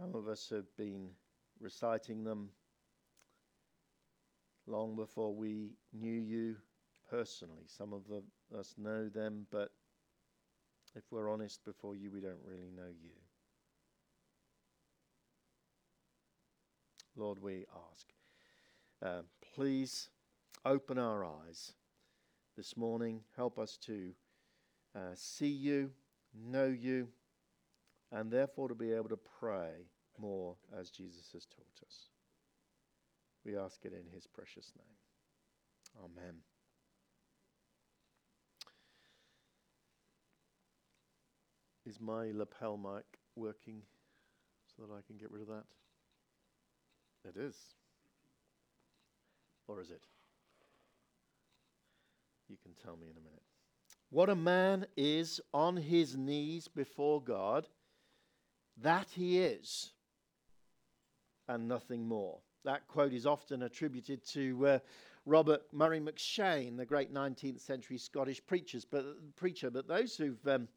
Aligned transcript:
Some 0.00 0.14
of 0.14 0.28
us 0.28 0.48
have 0.48 0.64
been 0.78 1.10
reciting 1.60 2.24
them 2.24 2.48
long 4.66 4.96
before 4.96 5.34
we 5.34 5.72
knew 5.92 6.18
you 6.18 6.56
personally. 7.10 7.64
Some 7.66 7.92
of 7.92 8.08
the, 8.08 8.22
us 8.58 8.76
know 8.78 9.10
them, 9.10 9.46
but 9.50 9.72
if 10.96 11.02
we're 11.10 11.30
honest 11.30 11.62
before 11.66 11.94
you, 11.94 12.10
we 12.10 12.20
don't 12.22 12.40
really 12.46 12.70
know 12.74 12.88
you. 12.88 13.10
Lord, 17.14 17.38
we 17.42 17.66
ask, 17.92 18.06
uh, 19.04 19.22
please 19.54 20.08
open 20.64 20.96
our 20.96 21.26
eyes 21.26 21.74
this 22.56 22.74
morning. 22.74 23.20
Help 23.36 23.58
us 23.58 23.76
to 23.82 24.12
uh, 24.96 25.12
see 25.14 25.50
you, 25.50 25.90
know 26.34 26.68
you, 26.68 27.08
and 28.12 28.30
therefore 28.30 28.68
to 28.68 28.74
be 28.74 28.92
able 28.92 29.08
to 29.08 29.18
pray 29.38 29.70
more 30.18 30.56
as 30.78 30.90
Jesus 30.90 31.30
has 31.32 31.46
taught 31.46 31.86
us. 31.86 32.08
We 33.44 33.56
ask 33.56 33.84
it 33.84 33.92
in 33.92 34.12
his 34.12 34.26
precious 34.26 34.72
name. 34.76 36.04
Amen. 36.04 36.34
Is 41.86 42.00
my 42.00 42.30
lapel 42.32 42.76
mic 42.76 43.04
working 43.34 43.82
so 44.76 44.82
that 44.86 44.92
I 44.92 45.00
can 45.06 45.16
get 45.16 45.30
rid 45.30 45.42
of 45.42 45.48
that? 45.48 45.64
It 47.24 47.36
is. 47.38 47.56
Or 49.66 49.80
is 49.80 49.90
it? 49.90 50.02
You 52.48 52.56
can 52.62 52.72
tell 52.82 52.96
me 52.96 53.08
in 53.10 53.16
a 53.16 53.20
minute. 53.20 53.42
What 54.10 54.28
a 54.28 54.34
man 54.34 54.86
is 54.96 55.40
on 55.54 55.76
his 55.76 56.16
knees 56.16 56.66
before 56.66 57.22
God, 57.22 57.66
that 58.82 59.08
he 59.10 59.40
is, 59.40 59.92
and 61.48 61.68
nothing 61.68 62.06
more. 62.06 62.38
That 62.64 62.86
quote 62.88 63.12
is 63.12 63.26
often 63.26 63.62
attributed 63.62 64.24
to 64.28 64.66
uh, 64.66 64.78
Robert 65.26 65.62
Murray 65.72 66.00
M'Cheyne, 66.00 66.76
the 66.76 66.84
great 66.84 67.12
19th 67.12 67.60
century 67.60 67.98
Scottish 67.98 68.44
preachers, 68.46 68.84
but, 68.84 69.04
preacher. 69.36 69.70
But 69.70 69.88
those 69.88 70.16
who've 70.16 70.46
um, 70.46 70.68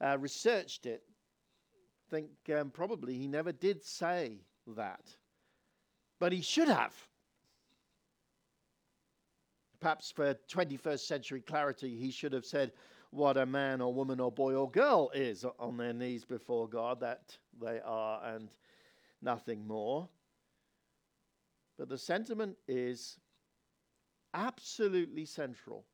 uh, 0.00 0.18
researched 0.18 0.86
it 0.86 1.02
think 2.10 2.28
um, 2.54 2.70
probably 2.70 3.16
he 3.16 3.26
never 3.26 3.52
did 3.52 3.84
say 3.84 4.40
that. 4.76 5.04
But 6.18 6.32
he 6.32 6.42
should 6.42 6.68
have. 6.68 6.94
Perhaps 9.80 10.12
for 10.12 10.34
21st 10.48 11.00
century 11.00 11.40
clarity, 11.40 11.96
he 11.96 12.10
should 12.10 12.32
have 12.32 12.44
said 12.44 12.72
what 13.12 13.36
a 13.36 13.44
man 13.44 13.82
or 13.82 13.92
woman 13.92 14.18
or 14.20 14.32
boy 14.32 14.54
or 14.54 14.70
girl 14.70 15.10
is 15.14 15.44
on 15.58 15.76
their 15.76 15.92
knees 15.92 16.24
before 16.24 16.66
God, 16.66 17.00
that 17.00 17.36
they 17.60 17.78
are 17.84 18.24
and 18.24 18.48
nothing 19.20 19.66
more. 19.66 20.08
But 21.78 21.90
the 21.90 21.98
sentiment 21.98 22.56
is 22.66 23.18
absolutely 24.32 25.26
central 25.26 25.84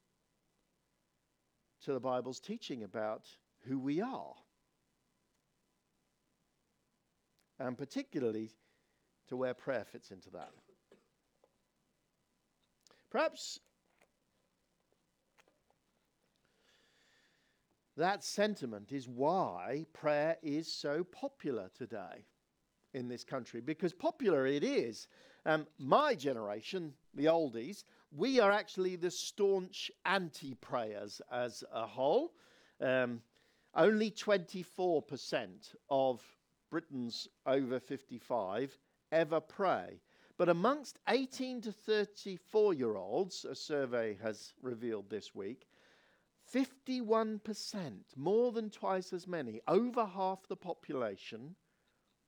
to 1.85 1.93
the 1.93 2.01
Bible's 2.01 2.39
teaching 2.39 2.85
about 2.85 3.27
who 3.67 3.81
we 3.81 4.01
are. 4.01 4.35
And 7.59 7.77
particularly 7.77 8.51
to 9.27 9.37
where 9.37 9.55
prayer 9.55 9.85
fits 9.85 10.13
into 10.13 10.31
that. 10.31 10.51
Perhaps 13.11 13.59
that 17.99 18.25
sentiment 18.25 18.93
is 18.93 19.09
why 19.09 19.85
prayer 19.93 20.37
is 20.43 20.73
so 20.73 21.05
popular 21.05 21.69
today 21.77 22.25
in 22.95 23.09
this 23.09 23.25
country, 23.25 23.61
because 23.61 23.93
popular 23.93 24.47
it 24.47 24.65
is. 24.65 25.09
Um, 25.45 25.67
my 25.79 26.15
generation, 26.15 26.95
the 27.15 27.27
oldies, 27.27 27.85
we 28.11 28.41
are 28.41 28.51
actually 28.51 28.97
the 28.97 29.11
staunch 29.11 29.91
anti 30.07 30.55
prayers 30.55 31.21
as 31.31 31.65
a 31.73 31.87
whole. 31.87 32.33
Um, 32.81 33.21
only 33.75 34.11
24% 34.11 35.75
of 35.91 36.23
Britons 36.71 37.29
over 37.47 37.81
55 37.81 38.79
ever 39.13 39.41
pray. 39.41 40.01
But 40.37 40.49
amongst 40.49 41.01
18 41.09 41.63
to 41.63 41.73
34 41.73 42.75
year 42.75 42.97
olds, 42.97 43.45
a 43.45 43.55
survey 43.55 44.17
has 44.23 44.53
revealed 44.63 45.11
this 45.11 45.35
week, 45.35 45.67
51%, 46.55 47.93
more 48.17 48.53
than 48.53 48.71
twice 48.71 49.13
as 49.13 49.27
many, 49.27 49.61
over 49.69 50.05
half 50.05 50.47
the 50.49 50.57
population, 50.57 51.55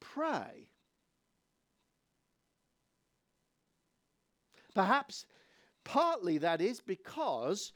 pray. 0.01 0.69
Perhaps 4.75 5.27
partly 5.85 6.39
that 6.39 6.61
is 6.61 6.81
because 6.81 7.73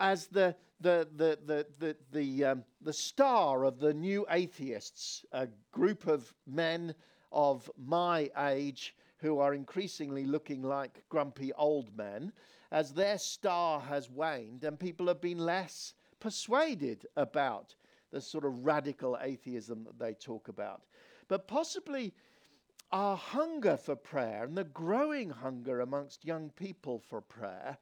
as 0.00 0.26
the, 0.26 0.56
the, 0.80 1.08
the, 1.14 1.38
the, 1.44 1.66
the, 1.78 1.96
the, 2.12 2.44
um, 2.44 2.64
the 2.80 2.92
star 2.92 3.64
of 3.64 3.78
the 3.78 3.94
new 3.94 4.26
atheists, 4.30 5.24
a 5.32 5.48
group 5.70 6.06
of 6.06 6.32
men 6.46 6.94
of 7.30 7.70
my 7.76 8.30
age 8.38 8.94
who 9.24 9.38
are 9.38 9.54
increasingly 9.54 10.26
looking 10.26 10.60
like 10.60 11.02
grumpy 11.08 11.50
old 11.54 11.96
men, 11.96 12.30
as 12.70 12.92
their 12.92 13.16
star 13.16 13.80
has 13.80 14.10
waned 14.10 14.62
and 14.64 14.78
people 14.78 15.06
have 15.06 15.22
been 15.22 15.38
less 15.38 15.94
persuaded 16.20 17.06
about 17.16 17.74
the 18.10 18.20
sort 18.20 18.44
of 18.44 18.66
radical 18.66 19.16
atheism 19.22 19.82
that 19.82 19.98
they 19.98 20.12
talk 20.12 20.48
about. 20.48 20.82
But 21.26 21.48
possibly 21.48 22.12
our 22.92 23.16
hunger 23.16 23.78
for 23.78 23.96
prayer 23.96 24.44
and 24.44 24.58
the 24.58 24.64
growing 24.64 25.30
hunger 25.30 25.80
amongst 25.80 26.26
young 26.26 26.50
people 26.50 26.98
for 26.98 27.22
prayer 27.22 27.78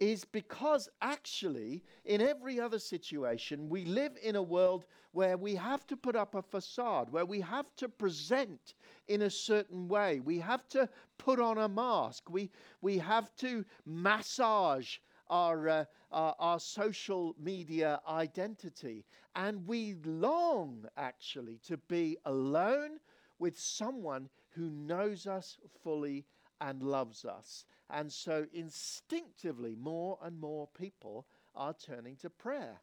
is 0.00 0.24
because 0.24 0.88
actually, 1.00 1.82
in 2.04 2.20
every 2.20 2.58
other 2.60 2.78
situation, 2.78 3.68
we 3.68 3.84
live 3.84 4.12
in 4.22 4.36
a 4.36 4.42
world 4.42 4.84
where 5.12 5.36
we 5.36 5.54
have 5.54 5.86
to 5.86 5.96
put 5.96 6.16
up 6.16 6.34
a 6.34 6.42
facade, 6.42 7.10
where 7.10 7.24
we 7.24 7.40
have 7.40 7.66
to 7.76 7.88
present 7.88 8.74
in 9.06 9.22
a 9.22 9.30
certain 9.30 9.86
way. 9.86 10.20
We 10.20 10.38
have 10.40 10.68
to 10.70 10.88
put 11.18 11.38
on 11.38 11.58
a 11.58 11.68
mask. 11.68 12.28
We, 12.28 12.50
we 12.80 12.98
have 12.98 13.34
to 13.36 13.64
massage 13.86 14.96
our, 15.30 15.68
uh, 15.68 15.84
our, 16.10 16.34
our, 16.38 16.60
social 16.60 17.34
media 17.40 18.00
identity. 18.08 19.04
And 19.36 19.66
we 19.66 19.94
long 20.04 20.84
actually 20.96 21.60
to 21.66 21.76
be 21.76 22.18
alone 22.24 22.98
with 23.38 23.58
someone 23.58 24.28
who 24.50 24.68
knows 24.70 25.26
us 25.26 25.58
fully 25.82 26.24
and 26.60 26.82
loves 26.82 27.24
us. 27.24 27.64
And 27.90 28.12
so 28.12 28.46
instinctively, 28.52 29.74
more 29.74 30.18
and 30.22 30.40
more 30.40 30.68
people 30.76 31.26
are 31.54 31.74
turning 31.74 32.16
to 32.16 32.30
prayer. 32.30 32.80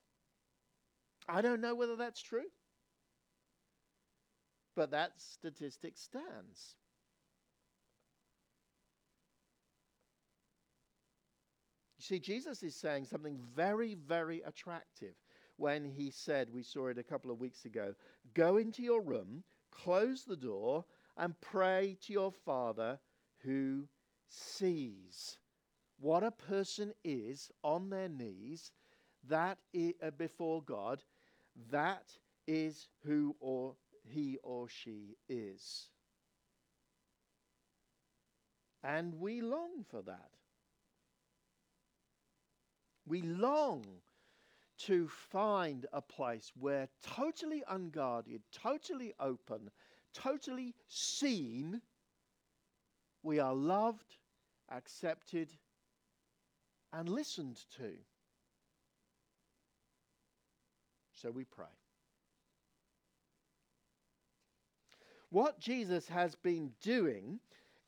I 1.27 1.41
don't 1.41 1.61
know 1.61 1.75
whether 1.75 1.95
that's 1.95 2.21
true, 2.21 2.49
but 4.75 4.91
that 4.91 5.13
statistic 5.17 5.97
stands. 5.97 6.75
You 11.97 12.03
see, 12.03 12.19
Jesus 12.19 12.63
is 12.63 12.75
saying 12.75 13.05
something 13.05 13.37
very, 13.55 13.93
very 13.93 14.41
attractive 14.41 15.13
when 15.57 15.85
he 15.85 16.09
said, 16.09 16.49
we 16.51 16.63
saw 16.63 16.87
it 16.87 16.97
a 16.97 17.03
couple 17.03 17.29
of 17.29 17.39
weeks 17.39 17.65
ago, 17.65 17.93
go 18.33 18.57
into 18.57 18.81
your 18.81 19.01
room, 19.01 19.43
close 19.71 20.23
the 20.23 20.35
door, 20.35 20.83
and 21.15 21.39
pray 21.41 21.97
to 22.01 22.13
your 22.13 22.31
Father 22.31 22.97
who 23.43 23.87
sees 24.29 25.37
what 25.99 26.23
a 26.23 26.31
person 26.31 26.93
is 27.03 27.51
on 27.63 27.89
their 27.89 28.09
knees 28.09 28.71
that 29.27 29.57
uh, 29.75 30.11
before 30.17 30.63
God, 30.63 31.03
that 31.71 32.17
is 32.47 32.87
who 33.05 33.35
or 33.39 33.75
he 34.03 34.37
or 34.43 34.67
she 34.67 35.15
is. 35.29 35.89
And 38.83 39.15
we 39.19 39.41
long 39.41 39.83
for 39.89 40.01
that. 40.03 40.31
We 43.05 43.21
long 43.21 43.85
to 44.79 45.07
find 45.07 45.85
a 45.93 46.01
place 46.01 46.51
where 46.59 46.89
totally 47.03 47.63
unguarded, 47.69 48.41
totally 48.51 49.13
open, 49.19 49.69
totally 50.13 50.73
seen, 50.87 51.81
we 53.23 53.39
are 53.39 53.53
loved, 53.53 54.17
accepted, 54.69 55.51
and 56.93 57.07
listened 57.09 57.59
to. 57.77 57.91
So 61.13 61.31
we 61.31 61.45
pray. 61.45 61.65
What 65.29 65.59
Jesus 65.59 66.07
has 66.09 66.35
been 66.35 66.71
doing 66.81 67.39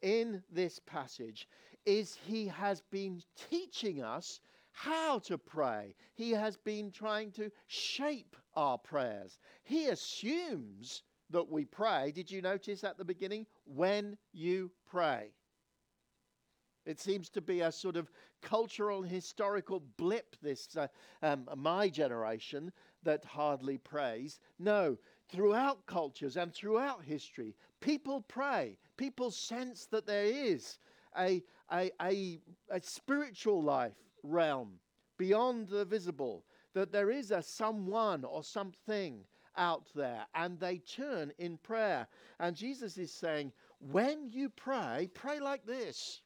in 0.02 0.44
this 0.52 0.80
passage 0.80 1.48
is 1.86 2.18
he 2.26 2.48
has 2.48 2.82
been 2.92 3.22
teaching 3.50 4.02
us 4.02 4.40
how 4.72 5.20
to 5.20 5.38
pray. 5.38 5.96
He 6.16 6.32
has 6.32 6.58
been 6.58 6.92
trying 6.92 7.32
to 7.34 7.52
shape 7.68 8.36
our 8.56 8.78
prayers. 8.78 9.40
He 9.64 9.88
assumes 9.88 11.04
that 11.32 11.50
we 11.50 11.66
pray, 11.66 12.12
did 12.12 12.32
you 12.32 12.42
notice 12.42 12.84
at 12.84 12.98
the 12.98 13.06
beginning? 13.06 13.46
When 13.66 14.18
you 14.32 14.72
pray. 14.94 15.32
It 16.86 17.00
seems 17.00 17.30
to 17.30 17.42
be 17.42 17.62
a 17.62 17.72
sort 17.72 17.96
of 17.96 18.12
cultural 18.42 19.02
historical 19.02 19.82
blip, 19.98 20.36
this, 20.42 20.68
uh, 20.78 20.88
um, 21.24 21.48
my 21.56 21.90
generation, 21.90 22.72
that 23.04 23.26
hardly 23.26 23.78
prays. 23.78 24.40
No, 24.60 24.98
throughout 25.30 25.86
cultures 25.88 26.38
and 26.38 26.54
throughout 26.54 27.04
history, 27.04 27.56
people 27.80 28.22
pray. 28.28 28.78
People 28.98 29.32
sense 29.32 29.88
that 29.88 30.06
there 30.06 30.26
is 30.26 30.78
a, 31.18 31.42
a, 31.72 31.90
a, 32.02 32.40
a 32.70 32.82
spiritual 32.82 33.64
life 33.64 33.96
realm 34.22 34.74
beyond 35.18 35.70
the 35.70 35.86
visible, 35.86 36.44
that 36.74 36.92
there 36.92 37.10
is 37.10 37.32
a 37.32 37.42
someone 37.42 38.26
or 38.26 38.44
something 38.44 39.24
out 39.56 39.88
there, 39.96 40.26
and 40.36 40.60
they 40.60 40.80
turn 40.80 41.32
in 41.38 41.58
prayer. 41.58 42.08
And 42.40 42.56
Jesus 42.56 42.98
is 42.98 43.12
saying, 43.12 43.52
when 43.92 44.30
you 44.32 44.50
pray, 44.50 45.10
pray 45.14 45.40
like 45.40 45.66
this. 45.66 46.22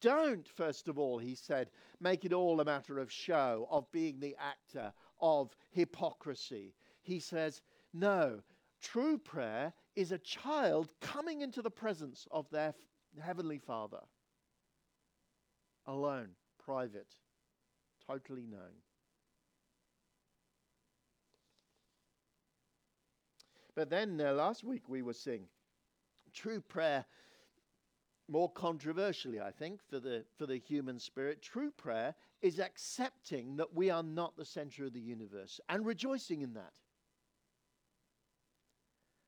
Don't, 0.00 0.48
first 0.48 0.88
of 0.88 0.98
all, 0.98 1.18
he 1.18 1.34
said, 1.34 1.70
make 2.00 2.24
it 2.24 2.32
all 2.32 2.60
a 2.60 2.64
matter 2.64 2.98
of 2.98 3.12
show, 3.12 3.68
of 3.70 3.90
being 3.92 4.18
the 4.18 4.36
actor, 4.40 4.92
of 5.20 5.54
hypocrisy. 5.70 6.74
He 7.02 7.20
says, 7.20 7.62
no, 7.94 8.40
true 8.80 9.18
prayer 9.18 9.72
is 9.94 10.10
a 10.10 10.18
child 10.18 10.90
coming 11.00 11.42
into 11.42 11.62
the 11.62 11.70
presence 11.70 12.26
of 12.32 12.50
their 12.50 12.74
heavenly 13.20 13.58
Father. 13.58 14.00
Alone, 15.86 16.30
private, 16.64 17.14
totally 18.06 18.46
known. 18.46 18.74
But 23.74 23.90
then 23.90 24.20
uh, 24.20 24.32
last 24.32 24.64
week 24.64 24.88
we 24.88 25.02
were 25.02 25.14
seeing 25.14 25.46
true 26.32 26.60
prayer 26.60 27.04
more 28.28 28.50
controversially, 28.50 29.40
I 29.40 29.50
think, 29.50 29.80
for 29.88 29.98
the, 30.00 30.24
for 30.38 30.46
the 30.46 30.58
human 30.58 30.98
spirit, 30.98 31.42
true 31.42 31.70
prayer 31.70 32.14
is 32.40 32.58
accepting 32.58 33.56
that 33.56 33.74
we 33.74 33.90
are 33.90 34.02
not 34.02 34.36
the 34.36 34.44
center 34.44 34.86
of 34.86 34.92
the 34.92 35.00
universe 35.00 35.60
and 35.68 35.84
rejoicing 35.84 36.40
in 36.40 36.54
that. 36.54 36.72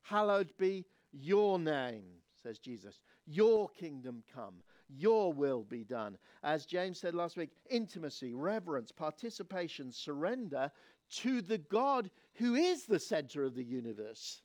Hallowed 0.03 0.53
be 0.59 0.85
your 1.13 1.59
name, 1.59 2.05
says 2.43 2.59
Jesus. 2.59 3.01
Your 3.27 3.69
kingdom 3.69 4.23
come. 4.35 4.55
Your 4.89 5.33
will 5.33 5.65
be 5.65 5.83
done. 5.83 6.19
As 6.43 6.67
James 6.67 7.01
said 7.01 7.15
last 7.15 7.37
week, 7.37 7.51
intimacy, 7.71 8.35
reverence, 8.35 8.93
participation, 8.93 9.91
surrender 9.91 10.71
to 11.11 11.41
the 11.41 11.59
God 11.59 12.11
who 12.35 12.55
is 12.55 12.87
the 12.87 12.99
center 12.99 13.45
of 13.45 13.55
the 13.55 13.65
universe. 13.65 14.43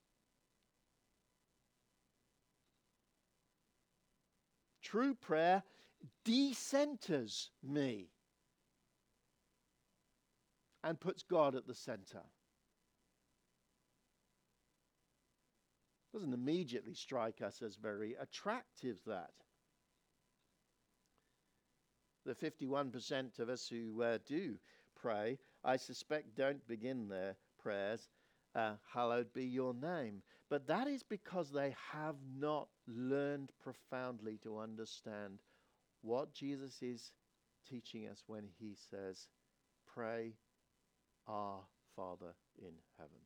True 4.81 5.13
prayer 5.13 5.63
decenters 6.25 7.49
me 7.63 8.07
and 10.83 10.99
puts 10.99 11.23
God 11.23 11.55
at 11.55 11.67
the 11.67 11.75
center. 11.75 12.23
Doesn't 16.13 16.33
immediately 16.33 16.95
strike 16.95 17.41
us 17.41 17.61
as 17.61 17.75
very 17.75 18.15
attractive, 18.19 18.99
that. 19.05 19.31
The 22.25 22.33
51% 22.33 23.39
of 23.39 23.49
us 23.49 23.67
who 23.67 24.01
uh, 24.01 24.17
do 24.25 24.55
pray, 24.95 25.37
I 25.63 25.77
suspect, 25.77 26.35
don't 26.35 26.65
begin 26.67 27.07
their 27.09 27.35
prayers, 27.61 28.07
uh, 28.55 28.75
hallowed 28.93 29.33
be 29.33 29.45
your 29.45 29.73
name. 29.73 30.21
But 30.49 30.67
that 30.67 30.87
is 30.87 31.03
because 31.03 31.51
they 31.51 31.75
have 31.91 32.15
not 32.37 32.67
learned 32.87 33.51
profoundly 33.61 34.37
to 34.43 34.59
understand 34.59 35.39
what 36.01 36.33
Jesus 36.33 36.81
is 36.81 37.11
teaching 37.69 38.07
us 38.07 38.23
when 38.25 38.47
he 38.59 38.75
says, 38.89 39.27
Pray, 39.93 40.33
our 41.27 41.59
Father 41.95 42.33
in 42.57 42.73
heaven. 42.97 43.19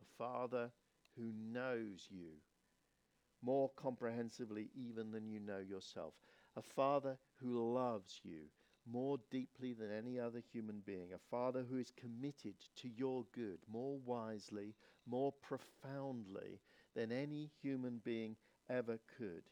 A 0.00 0.04
Father 0.16 0.70
who 1.16 1.32
knows 1.52 2.06
you 2.08 2.40
more 3.42 3.70
comprehensively 3.76 4.70
even 4.74 5.10
than 5.10 5.26
you 5.28 5.40
know 5.40 5.58
yourself. 5.58 6.14
A 6.56 6.62
Father 6.62 7.18
who 7.40 7.72
loves 7.74 8.20
you 8.24 8.48
more 8.90 9.18
deeply 9.30 9.72
than 9.72 9.90
any 9.90 10.18
other 10.18 10.40
human 10.52 10.80
being, 10.80 11.12
a 11.12 11.18
Father 11.18 11.64
who 11.68 11.76
is 11.78 11.90
committed 11.90 12.54
to 12.76 12.88
your 12.88 13.24
good 13.32 13.58
more 13.70 13.98
wisely, 13.98 14.74
more 15.06 15.32
profoundly 15.32 16.60
than 16.94 17.12
any 17.12 17.50
human 17.62 17.98
being 18.04 18.36
ever 18.68 18.98
could. 19.18 19.44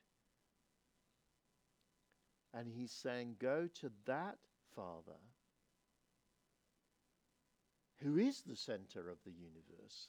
And 2.52 2.69
He's 2.69 2.92
saying, 2.92 3.36
Go 3.38 3.69
to 3.81 3.90
that 4.06 4.38
Father 4.75 5.19
who 8.02 8.16
is 8.19 8.42
the 8.42 8.56
center 8.56 9.08
of 9.08 9.19
the 9.25 9.32
universe 9.32 10.08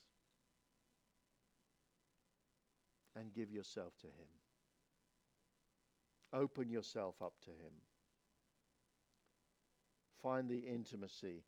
and 3.15 3.33
give 3.33 3.51
yourself 3.51 3.93
to 4.01 4.07
Him. 4.07 4.27
Open 6.33 6.69
yourself 6.69 7.15
up 7.21 7.33
to 7.45 7.51
Him 7.51 7.73
find 10.25 10.49
the 10.49 10.57
intimacy 10.57 11.43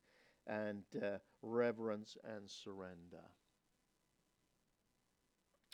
and 0.45 0.83
uh, 1.01 1.17
reverence 1.41 2.15
and 2.23 2.47
surrender 2.47 3.23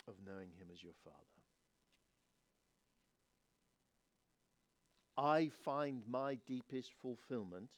of 0.08 0.14
knowing 0.26 0.48
Him 0.58 0.68
as 0.72 0.82
your 0.82 0.94
Father. 1.04 1.18
I 5.18 5.50
find 5.64 6.02
my 6.08 6.38
deepest 6.46 6.92
fulfillment 7.02 7.68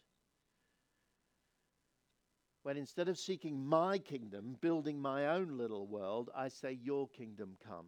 when 2.62 2.76
instead 2.76 3.08
of 3.08 3.18
seeking 3.18 3.66
my 3.66 3.98
kingdom, 3.98 4.56
building 4.60 5.00
my 5.00 5.26
own 5.26 5.58
little 5.58 5.88
world, 5.88 6.30
I 6.36 6.48
say, 6.48 6.78
Your 6.82 7.08
kingdom 7.08 7.56
come. 7.66 7.86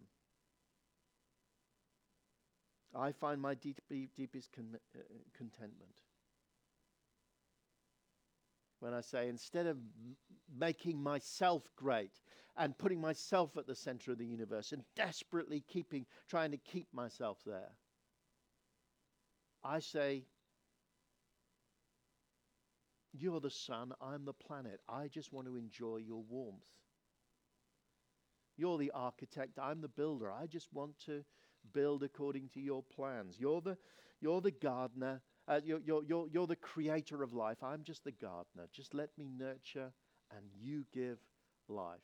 I 2.98 3.12
find 3.12 3.40
my 3.40 3.54
deep, 3.54 3.80
deepest 4.16 4.52
con- 4.52 4.78
uh, 4.96 5.00
contentment 5.36 6.02
when 8.80 8.94
I 8.94 9.00
say 9.00 9.28
instead 9.28 9.66
of 9.66 9.76
m- 9.76 10.16
making 10.58 11.02
myself 11.02 11.62
great 11.76 12.20
and 12.56 12.76
putting 12.76 13.00
myself 13.00 13.56
at 13.56 13.66
the 13.66 13.74
center 13.74 14.12
of 14.12 14.18
the 14.18 14.26
universe 14.26 14.72
and 14.72 14.82
desperately 14.94 15.64
keeping, 15.68 16.06
trying 16.28 16.50
to 16.50 16.58
keep 16.58 16.88
myself 16.92 17.38
there, 17.44 17.72
I 19.64 19.80
say, 19.80 20.24
You're 23.12 23.40
the 23.40 23.50
sun, 23.50 23.92
I'm 24.00 24.24
the 24.24 24.34
planet. 24.34 24.80
I 24.88 25.08
just 25.08 25.32
want 25.32 25.46
to 25.48 25.56
enjoy 25.56 25.96
your 25.96 26.22
warmth. 26.28 26.62
You're 28.56 28.78
the 28.78 28.92
architect, 28.92 29.58
I'm 29.58 29.80
the 29.80 29.88
builder. 29.88 30.30
I 30.30 30.46
just 30.46 30.68
want 30.72 30.98
to 31.06 31.24
build 31.72 32.02
according 32.02 32.48
to 32.54 32.60
your 32.60 32.82
plans. 32.82 33.36
You're 33.38 33.60
the, 33.60 33.76
you're 34.20 34.40
the 34.40 34.50
gardener, 34.50 35.20
uh, 35.46 35.60
you're, 35.64 35.80
you're, 35.84 36.02
you're, 36.04 36.26
you're 36.32 36.46
the 36.46 36.56
creator 36.56 37.22
of 37.22 37.32
life. 37.32 37.62
I'm 37.62 37.82
just 37.82 38.04
the 38.04 38.12
gardener. 38.12 38.68
Just 38.72 38.94
let 38.94 39.10
me 39.16 39.28
nurture 39.36 39.92
and 40.36 40.44
you 40.60 40.84
give 40.92 41.18
life. 41.68 41.98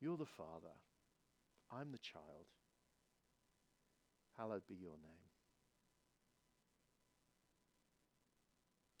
You're 0.00 0.16
the 0.16 0.26
Father. 0.26 0.74
I'm 1.72 1.92
the 1.92 1.98
child. 1.98 2.46
Hallowed 4.36 4.62
be 4.68 4.74
your 4.74 4.92
name. 4.92 5.26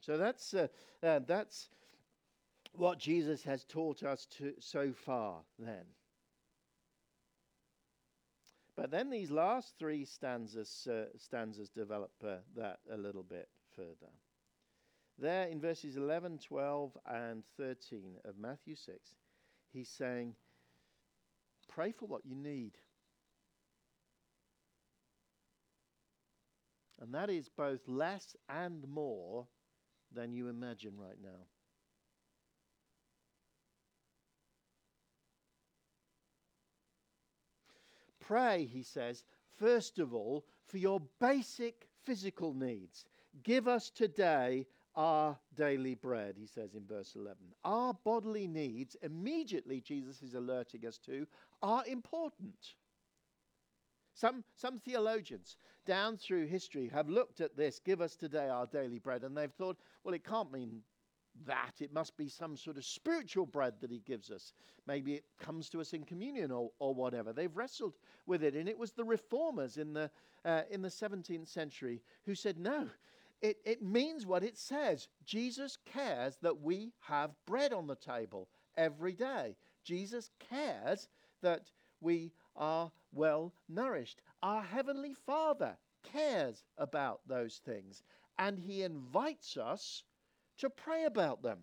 So 0.00 0.16
that's, 0.16 0.54
uh, 0.54 0.68
uh, 1.02 1.20
that's 1.26 1.68
what 2.72 2.98
Jesus 2.98 3.42
has 3.42 3.64
taught 3.64 4.02
us 4.02 4.26
to, 4.38 4.52
so 4.60 4.92
far, 4.92 5.40
then. 5.58 5.84
But 8.76 8.90
then 8.90 9.08
these 9.08 9.30
last 9.30 9.74
three 9.78 10.04
stanzas, 10.04 10.86
uh, 10.90 11.06
stanzas 11.16 11.70
develop 11.70 12.12
uh, 12.22 12.36
that 12.56 12.80
a 12.92 12.96
little 12.96 13.22
bit 13.22 13.48
further. 13.74 14.12
There 15.18 15.48
in 15.48 15.60
verses 15.60 15.96
11, 15.96 16.40
12, 16.46 16.96
and 17.06 17.42
13 17.56 18.16
of 18.26 18.38
Matthew 18.38 18.76
6, 18.76 18.98
he's 19.72 19.88
saying, 19.88 20.34
Pray 21.68 21.92
for 21.92 22.06
what 22.06 22.26
you 22.26 22.34
need. 22.34 22.72
And 27.00 27.14
that 27.14 27.30
is 27.30 27.48
both 27.48 27.80
less 27.86 28.36
and 28.48 28.86
more 28.88 29.46
than 30.12 30.32
you 30.32 30.48
imagine 30.48 30.94
right 30.98 31.18
now. 31.22 31.46
Pray, 38.26 38.68
he 38.72 38.82
says, 38.82 39.24
first 39.56 39.98
of 39.98 40.14
all, 40.14 40.44
for 40.66 40.78
your 40.78 41.00
basic 41.20 41.88
physical 42.04 42.54
needs. 42.54 43.04
Give 43.42 43.68
us 43.68 43.90
today 43.90 44.66
our 44.96 45.38
daily 45.54 45.94
bread, 45.94 46.34
he 46.38 46.46
says 46.46 46.74
in 46.74 46.86
verse 46.86 47.14
11. 47.14 47.36
Our 47.64 47.94
bodily 48.04 48.48
needs, 48.48 48.96
immediately 49.02 49.80
Jesus 49.80 50.22
is 50.22 50.34
alerting 50.34 50.86
us 50.86 50.98
to, 51.06 51.26
are 51.62 51.84
important. 51.86 52.74
Some, 54.14 54.42
some 54.56 54.78
theologians 54.78 55.56
down 55.84 56.16
through 56.16 56.46
history 56.46 56.90
have 56.92 57.10
looked 57.10 57.42
at 57.42 57.56
this, 57.56 57.78
give 57.78 58.00
us 58.00 58.16
today 58.16 58.48
our 58.48 58.66
daily 58.66 58.98
bread, 58.98 59.22
and 59.22 59.36
they've 59.36 59.52
thought, 59.52 59.76
well, 60.02 60.14
it 60.14 60.24
can't 60.24 60.50
mean 60.50 60.80
that. 61.46 61.72
It 61.80 61.92
must 61.92 62.16
be 62.16 62.28
some 62.28 62.56
sort 62.56 62.76
of 62.76 62.84
spiritual 62.84 63.46
bread 63.46 63.74
that 63.80 63.90
he 63.90 64.00
gives 64.00 64.30
us. 64.30 64.52
Maybe 64.86 65.14
it 65.14 65.24
comes 65.38 65.68
to 65.70 65.80
us 65.80 65.92
in 65.92 66.04
communion 66.04 66.50
or, 66.50 66.70
or 66.78 66.94
whatever. 66.94 67.32
They've 67.32 67.56
wrestled 67.56 67.94
with 68.26 68.42
it. 68.42 68.54
And 68.54 68.68
it 68.68 68.78
was 68.78 68.92
the 68.92 69.04
reformers 69.04 69.76
in 69.76 69.92
the, 69.92 70.10
uh, 70.44 70.62
in 70.70 70.82
the 70.82 70.88
17th 70.88 71.48
century 71.48 72.02
who 72.24 72.34
said, 72.34 72.58
no, 72.58 72.88
it, 73.42 73.58
it 73.64 73.82
means 73.82 74.26
what 74.26 74.42
it 74.42 74.56
says. 74.56 75.08
Jesus 75.24 75.78
cares 75.84 76.38
that 76.42 76.62
we 76.62 76.92
have 77.00 77.34
bread 77.46 77.72
on 77.72 77.86
the 77.86 77.96
table 77.96 78.48
every 78.76 79.12
day. 79.12 79.56
Jesus 79.84 80.30
cares 80.50 81.08
that 81.42 81.70
we 82.00 82.32
are 82.56 82.90
well 83.12 83.52
nourished. 83.68 84.20
Our 84.42 84.62
Heavenly 84.62 85.14
Father 85.14 85.76
cares 86.02 86.64
about 86.78 87.20
those 87.26 87.60
things, 87.64 88.02
and 88.38 88.58
He 88.58 88.82
invites 88.82 89.56
us 89.56 90.02
to 90.58 90.70
pray 90.70 91.04
about 91.04 91.42
them. 91.42 91.58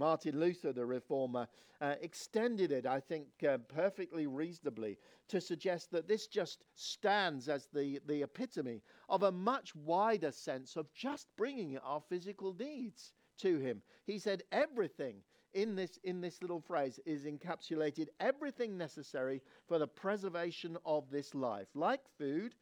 Martin 0.00 0.40
Luther, 0.40 0.72
the 0.72 0.86
reformer, 0.86 1.46
uh, 1.82 1.94
extended 2.00 2.72
it, 2.72 2.86
I 2.86 3.00
think, 3.00 3.26
uh, 3.46 3.58
perfectly 3.58 4.26
reasonably 4.26 4.98
to 5.28 5.40
suggest 5.40 5.90
that 5.90 6.08
this 6.08 6.26
just 6.26 6.64
stands 6.74 7.48
as 7.48 7.68
the, 7.72 8.00
the 8.06 8.22
epitome 8.22 8.82
of 9.08 9.22
a 9.22 9.32
much 9.32 9.74
wider 9.74 10.32
sense 10.32 10.76
of 10.76 10.92
just 10.94 11.28
bringing 11.36 11.76
our 11.78 12.00
physical 12.00 12.54
needs 12.54 13.12
to 13.38 13.58
Him. 13.58 13.82
He 14.06 14.18
said, 14.18 14.42
Everything 14.52 15.16
in 15.52 15.74
this, 15.74 15.98
in 16.04 16.20
this 16.20 16.40
little 16.40 16.60
phrase 16.60 17.00
is 17.04 17.24
encapsulated, 17.24 18.08
everything 18.20 18.78
necessary 18.78 19.42
for 19.66 19.78
the 19.78 19.88
preservation 19.88 20.78
of 20.84 21.10
this 21.10 21.34
life, 21.34 21.68
like 21.74 22.00
food, 22.18 22.54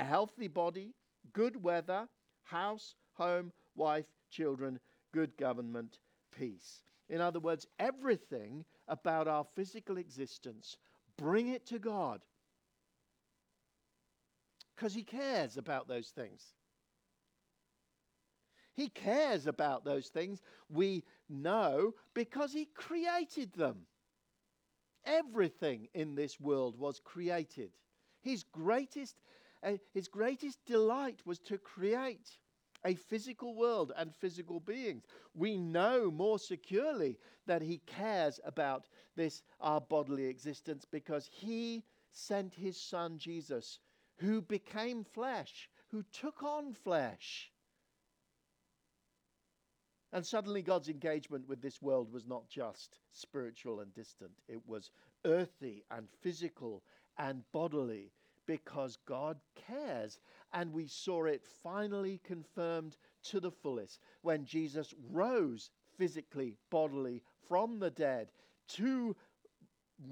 a 0.00 0.04
healthy 0.04 0.48
body, 0.48 0.94
good 1.32 1.62
weather, 1.62 2.08
house, 2.42 2.94
home, 3.14 3.52
wife, 3.74 4.06
children, 4.30 4.78
good 5.12 5.36
government, 5.36 5.98
peace. 6.36 6.82
In 7.08 7.20
other 7.20 7.40
words, 7.40 7.66
everything 7.78 8.64
about 8.88 9.28
our 9.28 9.46
physical 9.54 9.96
existence, 9.98 10.76
bring 11.16 11.48
it 11.48 11.66
to 11.66 11.78
God. 11.78 12.20
Because 14.74 14.94
He 14.94 15.02
cares 15.04 15.56
about 15.56 15.88
those 15.88 16.08
things. 16.08 16.54
He 18.74 18.88
cares 18.88 19.46
about 19.46 19.84
those 19.84 20.08
things. 20.08 20.42
We 20.68 21.04
know 21.28 21.94
because 22.12 22.52
He 22.52 22.66
created 22.66 23.52
them. 23.52 23.86
Everything 25.04 25.88
in 25.94 26.14
this 26.14 26.40
world 26.40 26.78
was 26.78 26.98
created. 26.98 27.70
His 28.20 28.42
greatest, 28.42 29.16
uh, 29.64 29.72
his 29.92 30.08
greatest 30.08 30.64
delight 30.66 31.20
was 31.24 31.38
to 31.40 31.58
create 31.58 32.38
a 32.84 32.94
physical 32.94 33.54
world 33.54 33.92
and 33.96 34.14
physical 34.14 34.60
beings. 34.60 35.04
We 35.34 35.56
know 35.56 36.10
more 36.10 36.38
securely 36.38 37.18
that 37.46 37.62
He 37.62 37.78
cares 37.86 38.40
about 38.44 38.88
this, 39.16 39.42
our 39.60 39.80
bodily 39.80 40.26
existence, 40.26 40.84
because 40.90 41.28
He 41.32 41.84
sent 42.12 42.54
His 42.54 42.76
Son 42.80 43.18
Jesus, 43.18 43.78
who 44.18 44.42
became 44.42 45.04
flesh, 45.04 45.70
who 45.88 46.04
took 46.12 46.42
on 46.42 46.72
flesh. 46.72 47.50
And 50.12 50.24
suddenly, 50.24 50.62
God's 50.62 50.88
engagement 50.88 51.48
with 51.48 51.60
this 51.60 51.82
world 51.82 52.12
was 52.12 52.26
not 52.26 52.48
just 52.48 52.98
spiritual 53.12 53.80
and 53.80 53.92
distant, 53.94 54.32
it 54.46 54.60
was 54.66 54.90
earthy 55.24 55.84
and 55.90 56.06
physical 56.20 56.82
and 57.18 57.42
bodily 57.52 58.12
because 58.46 58.98
God 59.06 59.38
cares. 59.66 60.18
And 60.52 60.72
we 60.72 60.86
saw 60.86 61.24
it 61.24 61.44
finally 61.62 62.20
confirmed 62.24 62.96
to 63.24 63.40
the 63.40 63.50
fullest 63.50 64.00
when 64.22 64.44
Jesus 64.44 64.94
rose 65.10 65.70
physically, 65.96 66.54
bodily 66.70 67.22
from 67.48 67.78
the 67.78 67.90
dead 67.90 68.30
to 68.68 69.16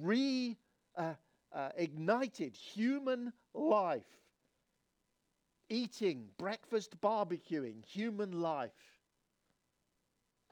re 0.00 0.56
uh, 0.96 1.14
uh, 1.52 1.68
ignited 1.76 2.56
human 2.56 3.32
life, 3.54 4.06
eating, 5.68 6.28
breakfast, 6.38 7.00
barbecuing 7.00 7.84
human 7.84 8.40
life. 8.40 8.70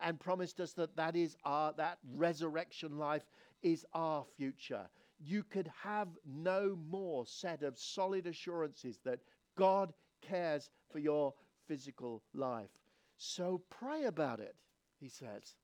And 0.02 0.18
promised 0.18 0.60
us 0.60 0.72
that 0.74 0.96
that 0.96 1.14
is 1.14 1.36
our 1.44 1.74
that 1.74 1.98
resurrection 2.14 2.96
life 2.98 3.24
is 3.62 3.84
our 3.92 4.24
future 4.38 4.88
you 5.22 5.42
could 5.42 5.70
have 5.82 6.08
no 6.26 6.76
more 6.88 7.26
set 7.26 7.62
of 7.62 7.78
solid 7.78 8.26
assurances 8.26 8.98
that 9.04 9.20
God 9.56 9.92
cares 10.22 10.70
for 10.90 10.98
your 10.98 11.34
physical 11.68 12.22
life. 12.34 12.70
So 13.16 13.62
pray 13.68 14.04
about 14.04 14.40
it, 14.40 14.56
he 14.98 15.08
says. 15.08 15.56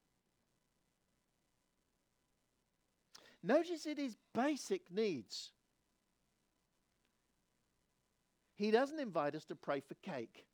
Notice 3.43 3.87
it 3.87 3.99
is 3.99 4.17
basic 4.35 4.93
needs. 4.93 5.53
He 8.57 8.71
doesn't 8.71 9.01
invite 9.01 9.35
us 9.35 9.45
to 9.47 9.55
pray 9.55 9.81
for 9.81 9.95
cake. 10.03 10.47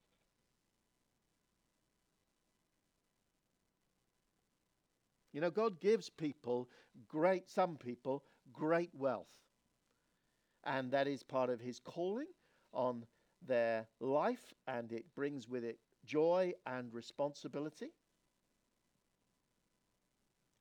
You 5.32 5.40
know, 5.40 5.50
God 5.50 5.80
gives 5.80 6.10
people 6.10 6.68
great, 7.08 7.48
some 7.48 7.76
people, 7.76 8.22
great 8.52 8.90
wealth. 8.94 9.26
And 10.64 10.92
that 10.92 11.08
is 11.08 11.22
part 11.22 11.50
of 11.50 11.60
his 11.60 11.80
calling 11.80 12.28
on 12.72 13.04
their 13.46 13.86
life, 14.00 14.54
and 14.68 14.92
it 14.92 15.04
brings 15.14 15.48
with 15.48 15.64
it 15.64 15.78
joy 16.04 16.52
and 16.66 16.92
responsibility. 16.92 17.90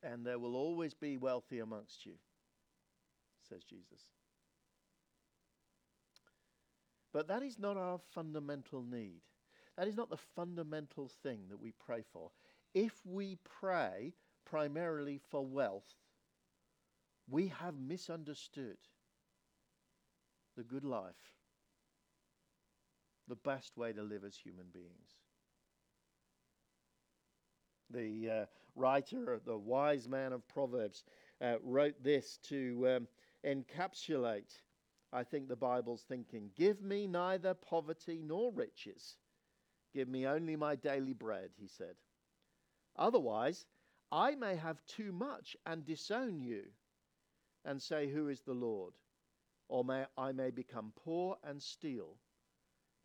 And 0.04 0.26
there 0.26 0.40
will 0.40 0.56
always 0.56 0.96
be 0.96 1.18
wealthy 1.18 1.60
amongst 1.60 2.06
you, 2.06 2.14
says 3.48 3.64
Jesus. 3.64 4.02
But 7.14 7.28
that 7.28 7.44
is 7.44 7.60
not 7.60 7.78
our 7.78 8.00
fundamental 8.14 8.84
need. 8.84 9.22
That 9.78 9.88
is 9.88 9.96
not 9.98 10.10
the 10.10 10.18
fundamental 10.36 11.10
thing 11.22 11.42
that 11.50 11.62
we 11.62 11.74
pray 11.86 12.04
for. 12.12 12.32
If 12.74 12.94
we 13.06 13.38
pray 13.60 14.14
primarily 14.46 15.20
for 15.30 15.46
wealth, 15.46 15.96
we 17.32 17.48
have 17.48 17.76
misunderstood 17.80 18.78
the 20.58 20.64
good 20.64 20.84
life, 20.84 21.34
the 23.30 23.38
best 23.38 23.78
way 23.78 23.94
to 23.94 24.04
live 24.04 24.26
as 24.26 24.36
human 24.36 24.66
beings. 24.74 25.16
The 27.90 28.30
uh, 28.30 28.46
writer, 28.76 29.40
the 29.46 29.58
wise 29.58 30.10
man 30.10 30.34
of 30.34 30.46
Proverbs, 30.50 31.06
uh, 31.42 31.56
wrote 31.64 32.04
this 32.04 32.38
to 32.50 32.88
um, 32.90 33.08
encapsulate, 33.46 34.60
I 35.14 35.24
think, 35.24 35.48
the 35.48 35.56
Bible's 35.56 36.04
thinking 36.04 36.52
Give 36.58 36.82
me 36.82 37.08
neither 37.08 37.54
poverty 37.54 38.22
nor 38.22 38.52
riches. 38.52 39.16
Give 39.94 40.10
me 40.10 40.28
only 40.28 40.58
my 40.58 40.76
daily 40.76 41.14
bread, 41.14 41.52
he 41.58 41.68
said. 41.68 41.96
Otherwise, 42.98 43.66
I 44.12 44.36
may 44.36 44.58
have 44.58 44.86
too 44.86 45.14
much 45.14 45.56
and 45.66 45.86
disown 45.86 46.42
you 46.42 46.64
and 47.66 47.82
say, 47.82 48.08
Who 48.08 48.28
is 48.30 48.42
the 48.42 48.54
Lord? 48.54 48.94
Or 49.70 49.84
may, 49.84 50.06
I 50.18 50.32
may 50.32 50.52
become 50.52 50.92
poor 50.96 51.38
and 51.44 51.62
steal, 51.62 52.18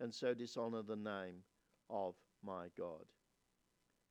and 0.01 0.13
so 0.13 0.35
dishonor 0.35 0.83
the 0.83 0.97
name 0.97 1.45
of 1.89 2.15
my 2.45 2.67
God. 2.77 3.05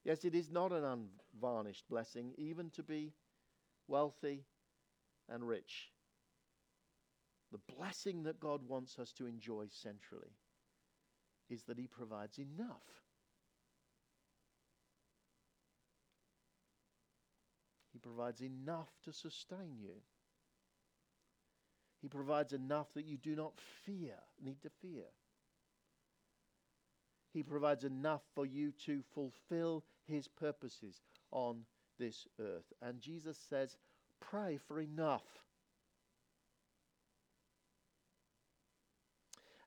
Yes, 0.03 0.23
it 0.23 0.35
is 0.35 0.51
not 0.51 0.71
an 0.71 0.83
unvarnished 0.83 1.89
blessing 1.89 2.33
even 2.37 2.69
to 2.71 2.83
be 2.83 3.13
wealthy 3.87 4.45
and 5.27 5.47
rich. 5.47 5.91
The 7.51 7.73
blessing 7.75 8.23
that 8.23 8.39
God 8.39 8.61
wants 8.67 8.99
us 8.99 9.11
to 9.13 9.25
enjoy 9.25 9.65
centrally 9.69 10.37
is 11.49 11.63
that 11.63 11.77
He 11.77 11.87
provides 11.87 12.37
enough. 12.37 12.83
He 17.91 17.99
provides 17.99 18.41
enough 18.41 18.89
to 19.05 19.13
sustain 19.13 19.77
you. 19.79 20.01
He 22.05 22.09
provides 22.09 22.53
enough 22.53 22.85
that 22.93 23.07
you 23.07 23.17
do 23.17 23.35
not 23.35 23.53
fear, 23.83 24.13
need 24.39 24.62
to 24.62 24.69
fear. 24.79 25.05
He 27.33 27.41
provides 27.41 27.83
enough 27.83 28.21
for 28.35 28.45
you 28.45 28.74
to 28.85 29.01
fulfill 29.15 29.83
his 30.07 30.27
purposes 30.27 31.01
on 31.31 31.62
this 31.97 32.27
earth. 32.39 32.71
And 32.79 33.01
Jesus 33.01 33.39
says, 33.50 33.75
pray 34.21 34.59
for 34.67 34.79
enough. 34.79 35.24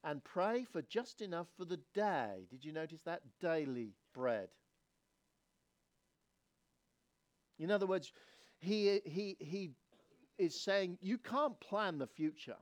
And 0.05 0.23
pray 0.23 0.63
for 0.63 0.81
just 0.83 1.21
enough 1.21 1.49
for 1.57 1.65
the 1.65 1.81
day. 1.93 2.47
Did 2.53 2.65
you 2.65 2.71
notice 2.71 3.01
that? 3.03 3.23
Daily 3.41 3.95
bread. 4.15 4.51
In 7.59 7.73
other 7.73 7.87
words, 7.87 8.13
he, 8.61 9.01
he, 9.05 9.37
he 9.41 9.73
is 10.39 10.61
saying 10.61 10.99
you 11.01 11.19
can't 11.19 11.59
plan 11.61 11.99
the 11.99 12.07
future. 12.07 12.57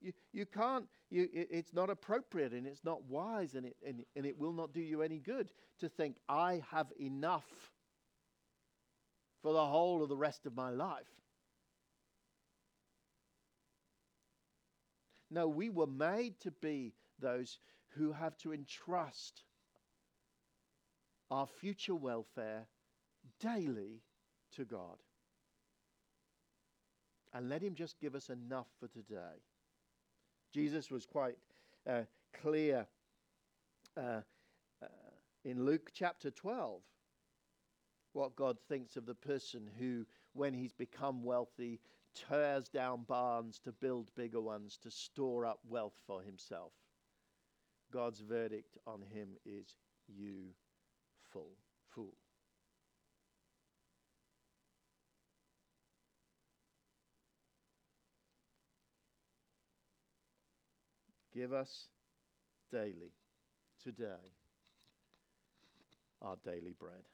You, 0.00 0.12
you 0.32 0.46
can't, 0.46 0.86
you, 1.10 1.28
it, 1.32 1.48
it's 1.50 1.72
not 1.72 1.88
appropriate 1.90 2.52
and 2.52 2.66
it's 2.66 2.84
not 2.84 3.02
wise 3.04 3.54
and 3.54 3.66
it, 3.66 3.76
and, 3.86 4.04
and 4.16 4.26
it 4.26 4.38
will 4.38 4.52
not 4.52 4.72
do 4.72 4.80
you 4.80 5.02
any 5.02 5.18
good 5.18 5.50
to 5.80 5.88
think, 5.88 6.16
I 6.28 6.62
have 6.70 6.88
enough 7.00 7.46
for 9.42 9.52
the 9.52 9.64
whole 9.64 10.02
of 10.02 10.08
the 10.08 10.16
rest 10.16 10.46
of 10.46 10.54
my 10.54 10.70
life. 10.70 11.06
No, 15.30 15.48
we 15.48 15.70
were 15.70 15.86
made 15.86 16.38
to 16.40 16.50
be 16.50 16.92
those 17.18 17.58
who 17.96 18.12
have 18.12 18.36
to 18.38 18.52
entrust 18.52 19.42
our 21.30 21.46
future 21.46 21.94
welfare 21.94 22.66
daily 23.40 24.02
to 24.56 24.64
God. 24.64 24.98
And 27.34 27.48
let 27.48 27.62
Him 27.62 27.74
just 27.74 27.98
give 28.00 28.14
us 28.14 28.28
enough 28.28 28.66
for 28.78 28.88
today. 28.88 29.40
Jesus 30.52 30.90
was 30.90 31.06
quite 31.06 31.36
uh, 31.88 32.02
clear 32.40 32.86
uh, 33.96 34.20
uh, 34.82 34.86
in 35.44 35.64
Luke 35.64 35.90
chapter 35.94 36.30
12 36.30 36.82
what 38.12 38.36
God 38.36 38.58
thinks 38.68 38.96
of 38.96 39.06
the 39.06 39.14
person 39.14 39.68
who, 39.78 40.04
when 40.34 40.52
he's 40.52 40.72
become 40.72 41.22
wealthy, 41.24 41.80
tears 42.14 42.68
down 42.68 43.04
barns 43.08 43.58
to 43.60 43.72
build 43.72 44.10
bigger 44.14 44.40
ones 44.40 44.78
to 44.82 44.90
store 44.90 45.46
up 45.46 45.60
wealth 45.66 45.94
for 46.06 46.22
himself. 46.22 46.72
God's 47.90 48.20
verdict 48.20 48.76
on 48.86 49.00
him 49.00 49.28
is, 49.46 49.76
You 50.08 50.50
fool. 51.32 51.56
fool. 51.94 52.14
Give 61.34 61.52
us 61.52 61.86
daily, 62.70 63.12
today, 63.82 64.32
our 66.20 66.36
daily 66.44 66.74
bread. 66.78 67.04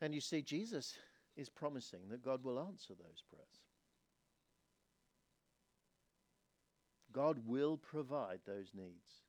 And 0.00 0.14
you 0.14 0.20
see, 0.20 0.42
Jesus 0.42 0.98
is 1.36 1.48
promising 1.48 2.00
that 2.10 2.22
God 2.22 2.44
will 2.44 2.60
answer 2.60 2.94
those 2.94 3.22
prayers. 3.28 3.62
God 7.12 7.38
will 7.46 7.76
provide 7.76 8.40
those 8.46 8.72
needs 8.74 9.22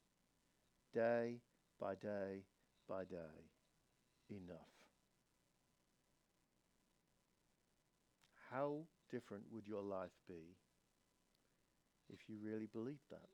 day 0.94 1.38
by 1.80 1.96
day 1.96 2.44
by 2.90 3.04
day 3.04 3.46
enough. 4.30 4.75
How 8.56 8.86
different 9.12 9.44
would 9.52 9.68
your 9.68 9.82
life 9.84 10.16
be 10.30 10.56
if 12.10 12.20
you 12.30 12.38
really 12.42 12.68
believed 12.72 13.04
that? 13.12 13.28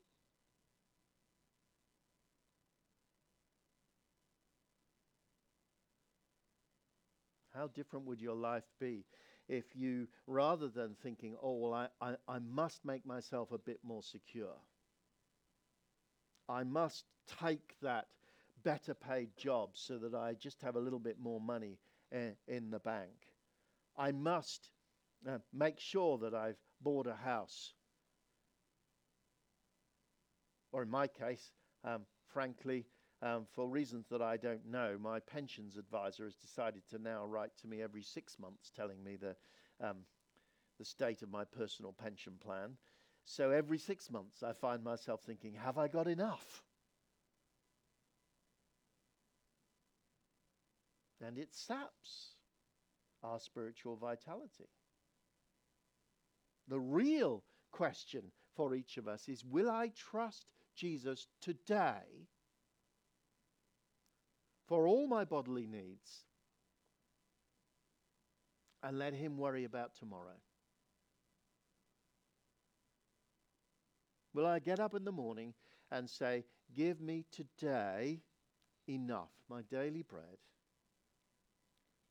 How 7.54 7.68
different 7.68 8.04
would 8.06 8.20
your 8.20 8.34
life 8.34 8.64
be 8.80 9.04
if 9.48 9.64
you, 9.76 10.08
rather 10.26 10.66
than 10.66 10.96
thinking, 11.04 11.36
oh, 11.40 11.54
well, 11.54 11.74
I, 11.74 11.86
I, 12.00 12.16
I 12.26 12.38
must 12.40 12.84
make 12.84 13.06
myself 13.06 13.52
a 13.52 13.58
bit 13.58 13.78
more 13.84 14.02
secure, 14.02 14.56
I 16.48 16.64
must 16.64 17.04
take 17.40 17.76
that 17.80 18.08
better 18.64 18.94
paid 18.94 19.36
job 19.36 19.70
so 19.74 19.98
that 19.98 20.16
I 20.16 20.34
just 20.34 20.60
have 20.62 20.74
a 20.74 20.80
little 20.80 20.98
bit 20.98 21.20
more 21.20 21.40
money 21.40 21.78
in, 22.10 22.34
in 22.48 22.72
the 22.72 22.80
bank. 22.80 23.12
I 23.96 24.10
must 24.10 24.68
uh, 25.28 25.38
make 25.52 25.78
sure 25.78 26.18
that 26.18 26.34
I've 26.34 26.58
bought 26.80 27.06
a 27.06 27.14
house. 27.14 27.74
Or 30.72 30.82
in 30.82 30.90
my 30.90 31.06
case, 31.06 31.52
um, 31.84 32.02
frankly, 32.32 32.86
um, 33.22 33.46
for 33.54 33.68
reasons 33.68 34.06
that 34.10 34.22
I 34.22 34.36
don't 34.36 34.66
know, 34.66 34.96
my 35.00 35.20
pensions 35.20 35.76
advisor 35.76 36.24
has 36.24 36.34
decided 36.34 36.82
to 36.90 36.98
now 36.98 37.24
write 37.24 37.52
to 37.60 37.68
me 37.68 37.82
every 37.82 38.02
six 38.02 38.38
months 38.38 38.70
telling 38.74 39.02
me 39.04 39.16
the, 39.16 39.36
um, 39.86 39.98
the 40.78 40.84
state 40.84 41.22
of 41.22 41.30
my 41.30 41.44
personal 41.44 41.92
pension 41.92 42.34
plan. 42.42 42.76
So 43.24 43.50
every 43.50 43.78
six 43.78 44.10
months 44.10 44.42
I 44.42 44.52
find 44.52 44.82
myself 44.82 45.22
thinking, 45.22 45.54
have 45.54 45.78
I 45.78 45.86
got 45.86 46.08
enough? 46.08 46.62
And 51.24 51.38
it 51.38 51.54
saps 51.54 52.34
our 53.22 53.38
spiritual 53.38 53.94
vitality. 53.94 54.68
The 56.68 56.80
real 56.80 57.42
question 57.70 58.32
for 58.54 58.74
each 58.74 58.96
of 58.96 59.08
us 59.08 59.28
is 59.28 59.44
Will 59.44 59.70
I 59.70 59.90
trust 59.96 60.46
Jesus 60.74 61.26
today 61.40 62.28
for 64.66 64.86
all 64.86 65.06
my 65.06 65.24
bodily 65.24 65.66
needs 65.66 66.24
and 68.82 68.98
let 68.98 69.14
Him 69.14 69.36
worry 69.36 69.64
about 69.64 69.94
tomorrow? 69.94 70.40
Will 74.34 74.46
I 74.46 74.58
get 74.58 74.80
up 74.80 74.94
in 74.94 75.04
the 75.04 75.12
morning 75.12 75.54
and 75.90 76.08
say, 76.08 76.44
Give 76.74 77.00
me 77.00 77.26
today 77.30 78.22
enough, 78.88 79.30
my 79.48 79.62
daily 79.62 80.02
bread, 80.02 80.38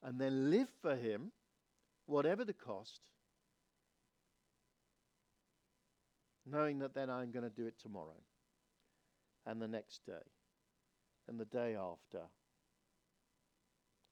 and 0.03 0.19
then 0.19 0.51
live 0.51 0.69
for 0.81 0.95
Him, 0.95 1.31
whatever 2.05 2.45
the 2.45 2.53
cost, 2.53 3.01
knowing 6.45 6.79
that 6.79 6.93
then 6.93 7.09
I'm 7.09 7.31
going 7.31 7.43
to 7.43 7.49
do 7.49 7.67
it 7.67 7.79
tomorrow, 7.79 8.21
and 9.45 9.61
the 9.61 9.67
next 9.67 10.05
day, 10.05 10.25
and 11.27 11.39
the 11.39 11.45
day 11.45 11.75
after, 11.75 12.25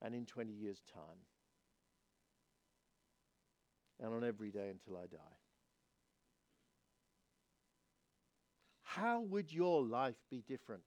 and 0.02 0.16
in 0.16 0.26
20 0.26 0.54
years' 0.54 0.82
time, 0.94 1.26
and 4.00 4.14
on 4.14 4.24
every 4.24 4.52
day 4.52 4.70
until 4.70 4.98
I 4.98 5.08
die. 5.08 5.38
How 8.84 9.20
would 9.20 9.54
your 9.54 9.84
life 9.84 10.16
be 10.32 10.44
different 10.48 10.82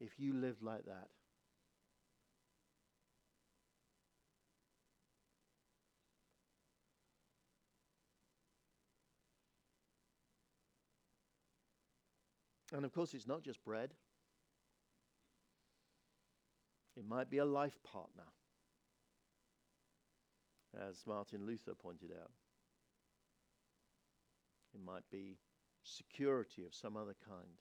if 0.00 0.18
you 0.18 0.34
lived 0.34 0.62
like 0.62 0.84
that? 0.86 1.08
And 12.76 12.84
of 12.84 12.92
course, 12.92 13.14
it's 13.14 13.26
not 13.26 13.42
just 13.42 13.64
bread. 13.64 13.94
It 16.94 17.08
might 17.08 17.30
be 17.30 17.38
a 17.38 17.44
life 17.46 17.78
partner, 17.82 18.24
as 20.86 21.02
Martin 21.06 21.46
Luther 21.46 21.72
pointed 21.74 22.10
out. 22.12 22.32
It 24.74 24.84
might 24.84 25.08
be 25.10 25.38
security 25.84 26.66
of 26.66 26.74
some 26.74 26.98
other 26.98 27.14
kind. 27.26 27.56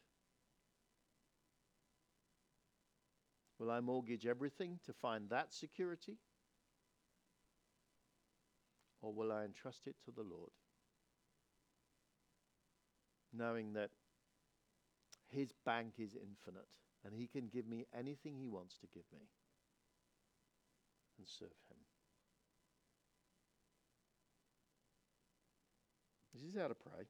Will 3.57 3.71
I 3.71 3.79
mortgage 3.79 4.25
everything 4.25 4.79
to 4.85 4.91
find 4.91 5.29
that 5.29 5.53
security? 5.53 6.17
Or 9.01 9.13
will 9.13 9.31
I 9.31 9.45
entrust 9.45 9.87
it 9.87 9.95
to 10.03 10.11
the 10.11 10.23
Lord? 10.23 10.51
Knowing 13.33 13.71
that 13.73 13.91
His 15.35 15.51
bank 15.65 15.93
is 15.97 16.15
infinite 16.15 16.69
and 17.03 17.13
He 17.13 17.27
can 17.27 17.47
give 17.47 17.67
me 17.67 17.85
anything 17.97 18.35
He 18.37 18.47
wants 18.47 18.77
to 18.79 18.87
give 18.93 19.03
me 19.11 19.27
and 21.17 21.27
serve 21.27 21.49
Him. 21.69 21.77
This 26.33 26.53
is 26.53 26.59
how 26.59 26.67
to 26.67 26.75
pray. 26.75 27.05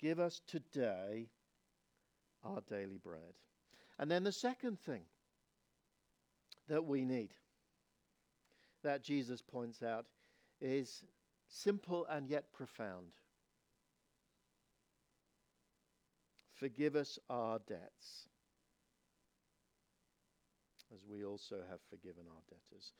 Give 0.00 0.20
us 0.20 0.40
today 0.46 1.28
our 2.44 2.62
daily 2.68 2.98
bread. 3.02 3.34
And 3.98 4.10
then 4.10 4.22
the 4.22 4.32
second 4.32 4.78
thing 4.80 5.02
that 6.68 6.84
we 6.84 7.04
need, 7.04 7.30
that 8.84 9.02
Jesus 9.02 9.42
points 9.42 9.82
out, 9.82 10.06
is 10.60 11.04
simple 11.48 12.06
and 12.08 12.28
yet 12.28 12.52
profound. 12.52 13.12
Forgive 16.58 16.96
us 16.96 17.18
our 17.30 17.60
debts, 17.68 18.28
as 20.92 21.00
we 21.08 21.24
also 21.24 21.56
have 21.70 21.78
forgiven 21.88 22.24
our 22.28 22.42
debtors. 22.50 22.92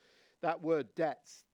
that 0.42 0.62
word 0.62 0.86
debts 0.94 1.44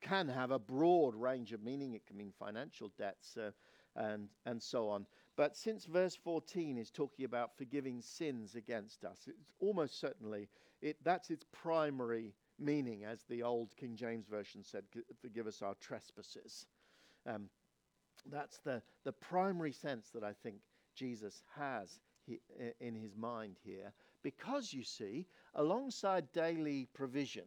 can 0.00 0.28
have 0.28 0.50
a 0.50 0.58
broad 0.58 1.14
range 1.16 1.52
of 1.52 1.62
meaning. 1.62 1.94
It 1.94 2.06
can 2.06 2.16
mean 2.16 2.32
financial 2.38 2.92
debts 2.98 3.36
uh, 3.36 3.50
and, 3.96 4.28
and 4.46 4.62
so 4.62 4.88
on. 4.88 5.06
But 5.36 5.56
since 5.56 5.86
verse 5.86 6.14
14 6.14 6.78
is 6.78 6.90
talking 6.90 7.24
about 7.24 7.56
forgiving 7.56 8.00
sins 8.00 8.54
against 8.54 9.04
us, 9.04 9.26
it's 9.26 9.50
almost 9.58 9.98
certainly 9.98 10.48
it, 10.82 10.98
that's 11.02 11.30
its 11.30 11.44
primary 11.50 12.34
meaning, 12.58 13.04
as 13.04 13.24
the 13.28 13.42
old 13.42 13.74
King 13.76 13.96
James 13.96 14.26
Version 14.26 14.62
said, 14.62 14.84
forgive 15.20 15.46
us 15.46 15.62
our 15.62 15.74
trespasses. 15.80 16.66
Um, 17.26 17.48
that's 18.30 18.58
the, 18.58 18.82
the 19.04 19.12
primary 19.12 19.72
sense 19.72 20.10
that 20.10 20.22
I 20.22 20.32
think 20.32 20.56
Jesus 20.94 21.42
has 21.56 21.98
in 22.80 22.94
his 22.94 23.16
mind 23.16 23.56
here. 23.64 23.92
Because, 24.22 24.72
you 24.72 24.84
see, 24.84 25.26
alongside 25.54 26.32
daily 26.32 26.88
provision, 26.94 27.44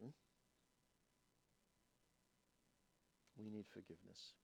we 3.36 3.50
need 3.50 3.66
forgiveness. 3.70 4.34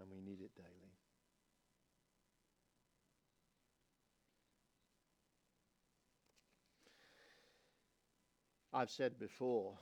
And 0.00 0.08
we 0.10 0.20
need 0.20 0.40
it 0.40 0.54
daily. 0.56 0.90
I've 8.72 8.90
said 8.90 9.18
before, 9.18 9.74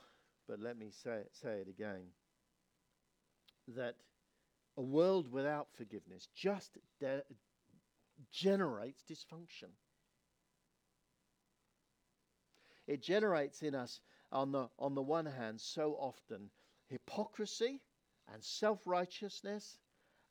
but 0.47 0.59
let 0.59 0.77
me 0.77 0.89
say, 0.91 1.21
say 1.31 1.59
it 1.59 1.67
again 1.67 2.01
that 3.75 3.95
a 4.79 4.81
world 4.81 5.29
without 5.29 5.67
forgiveness 5.75 6.29
just 6.33 6.77
de- 7.01 7.21
generates 8.31 9.03
dysfunction. 9.03 9.67
It 12.87 13.03
generates 13.03 13.61
in 13.61 13.75
us, 13.75 13.99
on 14.31 14.53
the, 14.53 14.69
on 14.79 14.95
the 14.95 15.01
one 15.01 15.25
hand, 15.25 15.59
so 15.59 15.97
often 15.99 16.49
hypocrisy 16.87 17.81
and 18.33 18.41
self 18.41 18.79
righteousness, 18.85 19.77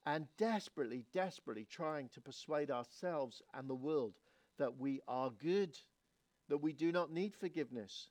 and 0.07 0.27
desperately, 0.39 1.05
desperately 1.13 1.67
trying 1.71 2.09
to 2.15 2.23
persuade 2.23 2.71
ourselves 2.71 3.43
and 3.53 3.69
the 3.69 3.75
world 3.75 4.15
that 4.59 4.79
we 4.79 5.03
are 5.07 5.31
good, 5.31 5.77
that 6.49 6.59
we 6.63 6.73
do 6.73 6.91
not 6.91 7.13
need 7.13 7.35
forgiveness, 7.35 8.09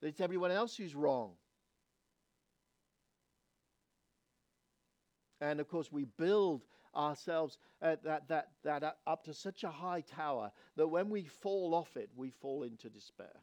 that 0.00 0.08
it's 0.08 0.20
everyone 0.20 0.50
else 0.50 0.76
who's 0.76 0.96
wrong. 0.96 1.34
And 5.40 5.60
of 5.60 5.68
course, 5.68 5.92
we 5.92 6.04
build 6.04 6.62
ourselves 6.94 7.58
uh, 7.82 7.96
that, 8.04 8.28
that, 8.28 8.48
that 8.64 8.96
up 9.06 9.24
to 9.24 9.34
such 9.34 9.64
a 9.64 9.70
high 9.70 10.00
tower 10.00 10.50
that 10.76 10.88
when 10.88 11.10
we 11.10 11.24
fall 11.24 11.74
off 11.74 11.96
it, 11.96 12.08
we 12.16 12.30
fall 12.30 12.62
into 12.62 12.88
despair. 12.88 13.36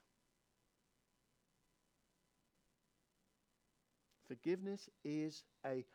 Forgiveness 4.28 4.90
is 5.04 5.44
a 5.66 5.86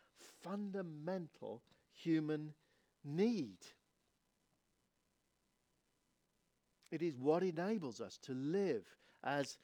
fundamental 0.42 1.62
human 1.92 2.52
need. 3.04 3.58
It 6.92 7.02
is 7.02 7.18
what 7.18 7.42
enables 7.42 8.00
us 8.00 8.18
to 8.22 8.32
live 8.32 8.84
as 9.24 9.58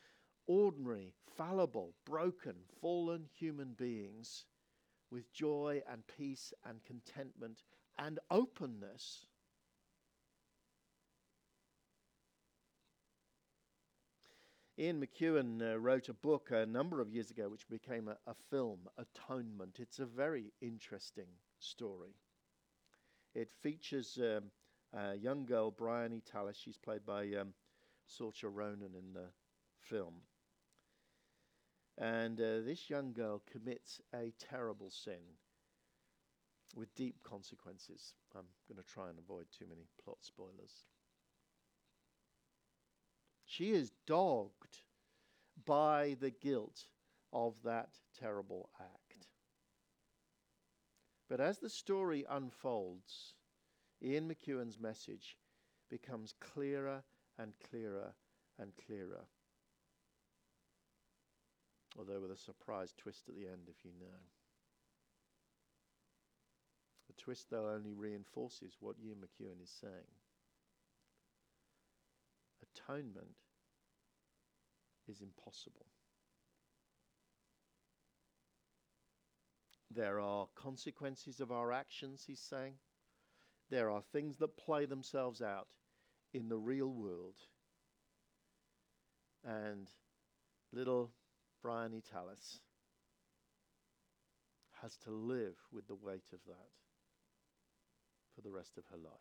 ordinary, 0.46 1.12
fallible, 1.36 1.94
broken, 2.04 2.54
fallen 2.80 3.28
human 3.38 3.74
beings 3.78 4.44
with 5.14 5.32
joy 5.32 5.80
and 5.88 6.02
peace 6.18 6.52
and 6.68 6.84
contentment 6.84 7.62
and 7.98 8.18
openness. 8.32 9.24
Ian 14.76 15.00
McEwan 15.00 15.62
uh, 15.62 15.78
wrote 15.78 16.08
a 16.08 16.14
book 16.14 16.50
a 16.50 16.66
number 16.66 17.00
of 17.00 17.12
years 17.12 17.30
ago 17.30 17.48
which 17.48 17.68
became 17.68 18.08
a, 18.08 18.16
a, 18.26 18.34
film, 18.50 18.80
Atonement. 18.98 19.78
It's 19.78 20.00
a 20.00 20.04
very 20.04 20.52
interesting 20.60 21.28
story. 21.60 22.16
It 23.36 23.52
features 23.62 24.18
um, 24.20 24.50
a 24.92 25.14
young 25.14 25.46
girl, 25.46 25.70
Briony 25.70 26.22
Tallis. 26.28 26.56
She's 26.56 26.76
played 26.76 27.06
by 27.06 27.22
um, 27.34 27.54
Saoirse 28.10 28.50
Ronan 28.52 28.96
in 28.98 29.12
the 29.12 29.28
film. 29.80 30.14
And 31.98 32.40
uh, 32.40 32.60
this 32.64 32.90
young 32.90 33.12
girl 33.12 33.42
commits 33.50 34.00
a 34.14 34.32
terrible 34.38 34.90
sin 34.90 35.22
with 36.74 36.94
deep 36.94 37.22
consequences. 37.22 38.14
I'm 38.34 38.46
going 38.68 38.82
to 38.82 38.92
try 38.92 39.08
and 39.08 39.18
avoid 39.18 39.46
too 39.56 39.66
many 39.68 39.86
plot 40.02 40.18
spoilers. 40.20 40.86
She 43.46 43.70
is 43.70 43.92
dogged 44.06 44.82
by 45.64 46.16
the 46.20 46.30
guilt 46.30 46.86
of 47.32 47.54
that 47.64 47.90
terrible 48.18 48.70
act. 48.80 49.28
But 51.28 51.40
as 51.40 51.58
the 51.58 51.70
story 51.70 52.24
unfolds, 52.28 53.34
Ian 54.02 54.28
McEwan's 54.28 54.78
message 54.80 55.36
becomes 55.88 56.34
clearer 56.40 57.02
and 57.38 57.52
clearer 57.70 58.14
and 58.58 58.72
clearer 58.86 59.24
although 61.98 62.20
with 62.20 62.30
a 62.30 62.36
surprise 62.36 62.92
twist 62.96 63.28
at 63.28 63.34
the 63.34 63.46
end, 63.46 63.68
if 63.68 63.84
you 63.84 63.92
know. 63.98 64.20
The 67.08 67.22
twist, 67.22 67.50
though, 67.50 67.68
only 67.68 67.92
reinforces 67.92 68.76
what 68.80 68.96
Ian 69.04 69.18
McEwan 69.18 69.62
is 69.62 69.70
saying. 69.80 69.92
Atonement 72.62 73.36
is 75.08 75.20
impossible. 75.20 75.86
There 79.90 80.18
are 80.18 80.48
consequences 80.56 81.40
of 81.40 81.52
our 81.52 81.72
actions, 81.72 82.24
he's 82.26 82.40
saying. 82.40 82.74
There 83.70 83.90
are 83.90 84.02
things 84.02 84.38
that 84.38 84.56
play 84.56 84.86
themselves 84.86 85.40
out 85.40 85.68
in 86.32 86.48
the 86.48 86.58
real 86.58 86.88
world. 86.88 87.36
And 89.44 89.88
little 90.72 91.10
Briony 91.64 92.02
Tallis 92.02 92.60
has 94.82 94.98
to 94.98 95.10
live 95.10 95.56
with 95.72 95.88
the 95.88 95.94
weight 95.94 96.28
of 96.34 96.40
that 96.46 96.68
for 98.34 98.42
the 98.42 98.50
rest 98.50 98.76
of 98.76 98.84
her 98.90 98.98
life. 98.98 99.14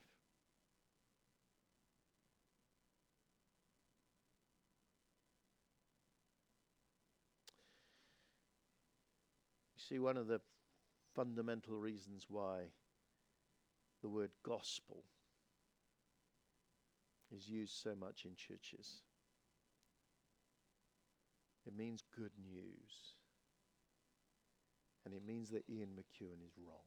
You 9.78 9.82
see, 9.96 10.00
one 10.00 10.18
of 10.18 10.28
the 10.28 10.42
fundamental 11.16 11.78
reasons 11.78 12.26
why 12.28 12.64
the 14.02 14.10
word 14.10 14.32
gospel 14.46 15.06
is 17.34 17.48
used 17.48 17.78
so 17.82 17.96
much 17.96 18.26
in 18.26 18.32
churches 18.36 19.00
it 21.66 21.76
means 21.78 22.04
good 22.16 22.32
news. 22.52 23.16
And 25.06 25.14
it 25.14 25.26
means 25.26 25.50
that 25.50 25.64
Ian 25.70 25.90
McEwan 25.90 26.46
is 26.46 26.54
wrong. 26.58 26.80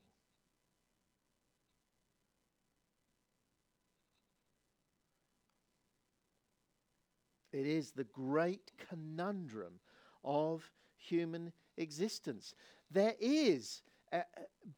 It 7.53 7.67
is 7.67 7.93
the 7.93 8.05
great 8.05 8.73
conundrum 8.89 9.81
of 10.25 10.71
human 10.97 11.53
existence. 11.77 12.55
There 12.91 13.15
is 13.19 13.83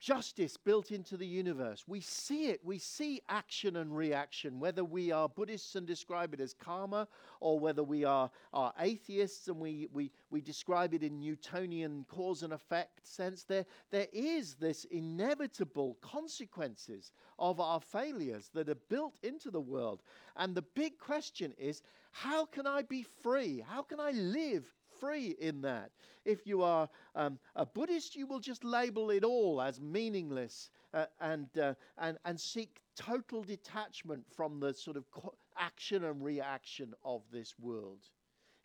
justice 0.00 0.56
built 0.56 0.90
into 0.90 1.16
the 1.16 1.26
universe. 1.26 1.84
We 1.86 2.00
see 2.00 2.48
it. 2.48 2.60
We 2.64 2.78
see 2.78 3.20
action 3.28 3.76
and 3.76 3.96
reaction, 3.96 4.60
whether 4.60 4.84
we 4.84 5.10
are 5.10 5.28
Buddhists 5.28 5.74
and 5.74 5.86
describe 5.86 6.34
it 6.34 6.40
as 6.40 6.54
karma, 6.54 7.08
or 7.40 7.58
whether 7.58 7.82
we 7.82 8.04
are, 8.04 8.30
are 8.52 8.72
atheists 8.78 9.48
and 9.48 9.58
we, 9.58 9.88
we, 9.92 10.10
we 10.30 10.40
describe 10.40 10.94
it 10.94 11.02
in 11.02 11.18
Newtonian 11.18 12.04
cause 12.08 12.42
and 12.42 12.52
effect 12.52 13.06
sense. 13.06 13.44
There, 13.44 13.64
there 13.90 14.08
is 14.12 14.54
this 14.54 14.84
inevitable 14.84 15.96
consequences 16.00 17.12
of 17.38 17.60
our 17.60 17.80
failures 17.80 18.50
that 18.54 18.68
are 18.68 18.74
built 18.88 19.18
into 19.22 19.50
the 19.50 19.60
world. 19.60 20.02
And 20.36 20.54
the 20.54 20.62
big 20.62 20.98
question 20.98 21.54
is 21.58 21.82
how 22.10 22.46
can 22.46 22.66
I 22.66 22.82
be 22.82 23.04
free? 23.22 23.64
How 23.66 23.82
can 23.82 24.00
I 24.00 24.12
live 24.12 24.64
free 25.00 25.36
in 25.40 25.60
that. 25.62 25.90
If 26.24 26.46
you 26.46 26.62
are 26.62 26.88
um, 27.14 27.38
a 27.56 27.64
Buddhist, 27.66 28.16
you 28.16 28.26
will 28.26 28.40
just 28.40 28.64
label 28.64 29.10
it 29.10 29.24
all 29.24 29.60
as 29.62 29.80
meaningless 29.80 30.70
uh, 30.94 31.06
and, 31.20 31.48
uh, 31.58 31.74
and, 31.98 32.18
and 32.24 32.38
seek 32.40 32.80
total 32.96 33.42
detachment 33.42 34.24
from 34.34 34.60
the 34.60 34.74
sort 34.74 34.96
of 34.96 35.10
co- 35.10 35.34
action 35.56 36.04
and 36.04 36.22
reaction 36.22 36.94
of 37.04 37.22
this 37.32 37.54
world. 37.58 38.00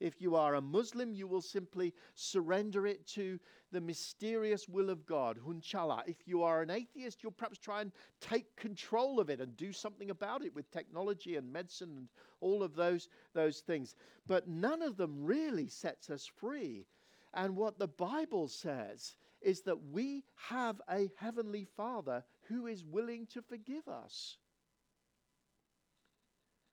If 0.03 0.19
you 0.19 0.35
are 0.35 0.55
a 0.55 0.61
Muslim, 0.61 1.13
you 1.13 1.27
will 1.27 1.41
simply 1.41 1.93
surrender 2.13 2.85
it 2.85 3.07
to 3.07 3.39
the 3.71 3.79
mysterious 3.79 4.67
will 4.67 4.89
of 4.89 5.05
God, 5.05 5.39
Inshallah. 5.49 6.03
If 6.05 6.17
you 6.27 6.43
are 6.43 6.61
an 6.61 6.69
atheist, 6.69 7.23
you'll 7.23 7.31
perhaps 7.31 7.57
try 7.57 7.79
and 7.79 7.93
take 8.19 8.53
control 8.57 9.21
of 9.21 9.29
it 9.29 9.39
and 9.39 9.55
do 9.55 9.71
something 9.71 10.09
about 10.09 10.43
it 10.43 10.53
with 10.53 10.69
technology 10.71 11.37
and 11.37 11.53
medicine 11.53 11.91
and 11.95 12.07
all 12.41 12.63
of 12.63 12.75
those, 12.75 13.07
those 13.33 13.59
things. 13.61 13.95
But 14.27 14.45
none 14.45 14.81
of 14.81 14.97
them 14.97 15.23
really 15.23 15.69
sets 15.69 16.09
us 16.09 16.25
free. 16.25 16.85
And 17.33 17.55
what 17.55 17.79
the 17.79 17.87
Bible 17.87 18.49
says 18.49 19.15
is 19.41 19.61
that 19.61 19.87
we 19.93 20.25
have 20.49 20.81
a 20.89 21.09
heavenly 21.15 21.65
Father 21.77 22.25
who 22.49 22.67
is 22.67 22.83
willing 22.83 23.25
to 23.27 23.41
forgive 23.41 23.87
us. 23.87 24.35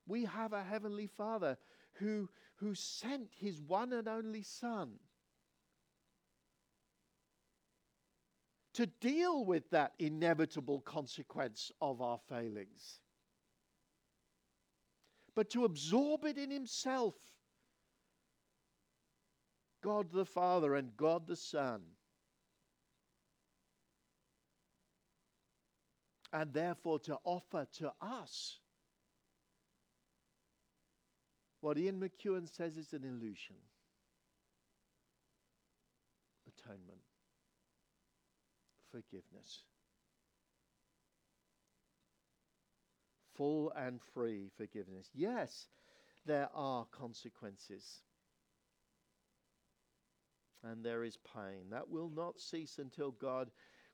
We 0.09 0.25
have 0.25 0.53
a 0.53 0.65
heavenly 0.65 1.07
Father 1.07 1.57
who, 1.95 2.29
who 2.57 2.75
sent 2.75 3.29
his 3.37 3.61
one 3.61 3.93
and 3.93 4.09
only 4.09 4.43
Son 4.43 4.99
to 8.75 8.87
deal 8.87 9.45
with 9.45 9.69
that 9.71 9.93
inevitable 9.99 10.81
consequence 10.81 11.73
of 11.81 12.01
our 12.01 12.19
failings, 12.29 13.01
but 15.35 15.51
to 15.51 15.65
absorb 15.65 16.25
it 16.25 16.39
in 16.39 16.51
himself. 16.51 17.15
God 19.83 20.13
the 20.13 20.25
Father 20.25 20.75
and 20.75 20.97
God 20.97 21.27
the 21.27 21.37
Son. 21.37 21.81
And 26.33 26.53
therefore 26.53 27.01
to 27.01 27.19
offer 27.25 27.67
to 27.79 27.93
us 28.01 28.61
what 31.61 31.79
Ian 31.79 32.01
McEwan 32.01 32.49
says 32.49 32.77
is 32.77 32.93
an 32.93 33.05
illusion 33.05 33.57
atonement, 36.61 37.01
forgiveness. 38.91 39.63
Full 43.37 43.73
and 43.77 44.01
free 44.13 44.51
forgiveness. 44.57 45.09
Yes, 45.15 45.69
there 46.27 46.49
are 46.55 46.85
consequences. 46.91 48.03
And 50.63 50.85
there 50.85 51.05
is 51.05 51.17
pain. 51.35 51.71
That 51.71 51.89
will 51.89 52.11
not 52.15 52.39
cease 52.39 52.79
until 52.79 53.13
God 53.13 53.51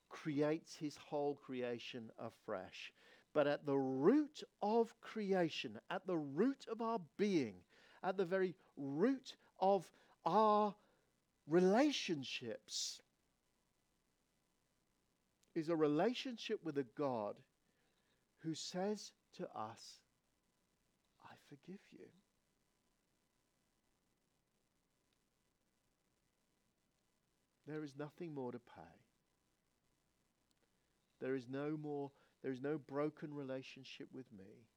creates 0.08 0.74
his 0.74 0.96
whole 0.96 1.36
creation 1.36 2.10
afresh. 2.18 2.92
But 3.36 3.46
at 3.46 3.66
the 3.66 3.76
root 3.76 4.42
of 4.62 4.98
creation, 5.02 5.78
at 5.90 6.06
the 6.06 6.16
root 6.16 6.64
of 6.72 6.80
our 6.80 7.00
being, 7.18 7.56
at 8.02 8.16
the 8.16 8.24
very 8.24 8.54
root 8.78 9.36
of 9.60 9.86
our 10.24 10.74
relationships, 11.46 13.02
is 15.54 15.68
a 15.68 15.76
relationship 15.76 16.60
with 16.64 16.78
a 16.78 16.86
God 16.96 17.36
who 18.38 18.54
says 18.54 19.12
to 19.36 19.44
us, 19.54 20.00
I 21.22 21.34
forgive 21.50 21.82
you. 21.92 22.06
There 27.66 27.84
is 27.84 27.92
nothing 27.98 28.32
more 28.32 28.52
to 28.52 28.58
pay. 28.58 28.96
There 31.20 31.34
is 31.34 31.46
no 31.50 31.76
more 31.76 32.12
there 32.46 32.52
is 32.52 32.62
no 32.62 32.78
broken 32.78 33.34
relationship 33.34 34.06
with 34.14 34.26
me. 34.30 34.68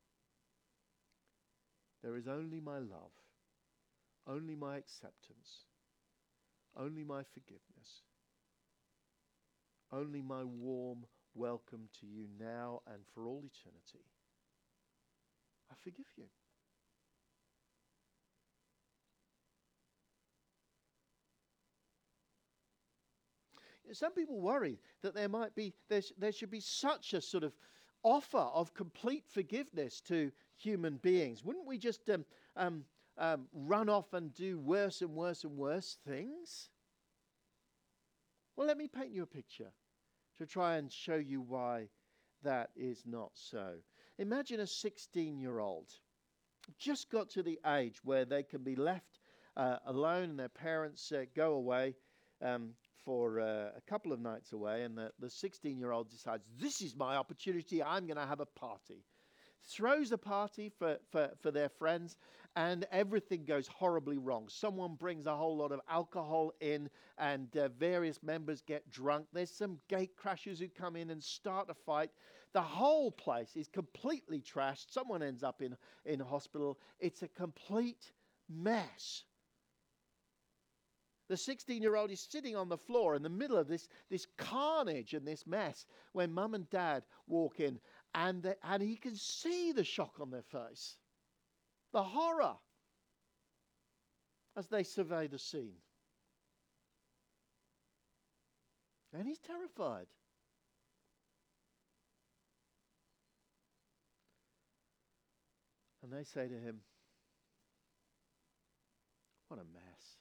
There 2.01 2.17
is 2.17 2.27
only 2.27 2.59
my 2.59 2.79
love, 2.79 3.11
only 4.25 4.55
my 4.55 4.77
acceptance, 4.77 5.67
only 6.75 7.03
my 7.03 7.21
forgiveness, 7.21 8.01
only 9.93 10.23
my 10.23 10.43
warm 10.43 11.05
welcome 11.35 11.89
to 11.99 12.07
you 12.07 12.25
now 12.39 12.81
and 12.87 13.03
for 13.13 13.27
all 13.27 13.43
eternity. 13.45 14.03
I 15.71 15.75
forgive 15.83 16.07
you. 16.17 16.38
Some 23.93 24.13
people 24.13 24.39
worry 24.39 24.79
that 25.01 25.13
there 25.13 25.29
might 25.29 25.55
be 25.55 25.73
there, 25.89 26.01
there 26.17 26.31
should 26.31 26.51
be 26.51 26.59
such 26.59 27.13
a 27.13 27.21
sort 27.21 27.43
of 27.43 27.53
offer 28.03 28.37
of 28.37 28.73
complete 28.73 29.25
forgiveness 29.27 30.01
to 30.01 30.31
human 30.55 30.97
beings. 30.97 31.43
Wouldn't 31.43 31.67
we 31.67 31.77
just 31.77 32.09
um, 32.09 32.25
um, 32.55 32.85
um, 33.17 33.47
run 33.53 33.89
off 33.89 34.13
and 34.13 34.33
do 34.33 34.57
worse 34.59 35.01
and 35.01 35.11
worse 35.11 35.43
and 35.43 35.57
worse 35.57 35.97
things? 36.07 36.69
Well, 38.55 38.67
let 38.67 38.77
me 38.77 38.87
paint 38.87 39.11
you 39.11 39.23
a 39.23 39.27
picture 39.27 39.71
to 40.37 40.45
try 40.45 40.75
and 40.75 40.91
show 40.91 41.15
you 41.15 41.41
why 41.41 41.89
that 42.43 42.69
is 42.75 43.03
not 43.05 43.31
so. 43.33 43.75
Imagine 44.17 44.61
a 44.61 44.67
16 44.67 45.37
year 45.37 45.59
old 45.59 45.89
just 46.77 47.09
got 47.09 47.29
to 47.29 47.43
the 47.43 47.59
age 47.65 48.03
where 48.03 48.25
they 48.25 48.43
can 48.43 48.63
be 48.63 48.75
left 48.75 49.19
uh, 49.57 49.77
alone 49.87 50.29
and 50.31 50.39
their 50.39 50.49
parents 50.49 51.11
uh, 51.11 51.25
go 51.35 51.53
away 51.53 51.95
um, 52.41 52.69
for 53.05 53.39
uh, 53.39 53.69
a 53.75 53.81
couple 53.87 54.11
of 54.11 54.19
nights 54.19 54.53
away, 54.53 54.83
and 54.83 54.97
the 54.97 55.29
16 55.29 55.77
year 55.77 55.91
old 55.91 56.09
decides, 56.09 56.43
This 56.59 56.81
is 56.81 56.95
my 56.95 57.15
opportunity, 57.15 57.81
I'm 57.83 58.05
going 58.05 58.17
to 58.17 58.25
have 58.25 58.39
a 58.39 58.45
party. 58.45 59.03
Throws 59.63 60.11
a 60.11 60.17
party 60.17 60.71
for, 60.79 60.97
for, 61.11 61.31
for 61.41 61.51
their 61.51 61.69
friends, 61.69 62.15
and 62.55 62.85
everything 62.91 63.45
goes 63.45 63.67
horribly 63.67 64.17
wrong. 64.17 64.47
Someone 64.49 64.95
brings 64.95 65.25
a 65.25 65.35
whole 65.35 65.57
lot 65.57 65.71
of 65.71 65.81
alcohol 65.89 66.53
in, 66.61 66.89
and 67.17 67.55
uh, 67.57 67.69
various 67.69 68.23
members 68.23 68.61
get 68.61 68.89
drunk. 68.89 69.27
There's 69.33 69.51
some 69.51 69.79
gate 69.87 70.11
crashers 70.17 70.59
who 70.59 70.67
come 70.69 70.95
in 70.95 71.09
and 71.09 71.23
start 71.23 71.69
a 71.69 71.73
fight. 71.73 72.09
The 72.53 72.61
whole 72.61 73.11
place 73.11 73.55
is 73.55 73.67
completely 73.67 74.41
trashed. 74.41 74.91
Someone 74.91 75.21
ends 75.21 75.43
up 75.43 75.61
in, 75.61 75.75
in 76.05 76.19
hospital. 76.19 76.79
It's 76.99 77.21
a 77.21 77.27
complete 77.27 78.11
mess. 78.49 79.23
The 81.29 81.37
16 81.37 81.83
year 81.83 81.95
old 81.95 82.09
is 82.09 82.19
sitting 82.19 82.55
on 82.55 82.69
the 82.69 82.77
floor 82.77 83.15
in 83.15 83.21
the 83.21 83.29
middle 83.29 83.57
of 83.57 83.67
this, 83.67 83.87
this 84.09 84.25
carnage 84.35 85.13
and 85.13 85.27
this 85.27 85.45
mess 85.45 85.85
when 86.11 86.33
mum 86.33 86.55
and 86.55 86.67
dad 86.71 87.03
walk 87.27 87.59
in 87.59 87.79
and, 88.15 88.41
the, 88.41 88.57
and 88.63 88.81
he 88.81 88.95
can 88.95 89.15
see 89.15 89.71
the 89.71 89.83
shock 89.83 90.15
on 90.19 90.31
their 90.31 90.41
face, 90.41 90.97
the 91.93 92.03
horror 92.03 92.55
as 94.57 94.67
they 94.67 94.81
survey 94.81 95.27
the 95.27 95.37
scene. 95.37 95.77
And 99.13 99.27
he's 99.27 99.39
terrified. 99.39 100.07
And 106.01 106.11
they 106.11 106.23
say 106.23 106.47
to 106.47 106.55
him, 106.55 106.79
What 109.47 109.59
a 109.59 109.63
mess. 109.63 110.19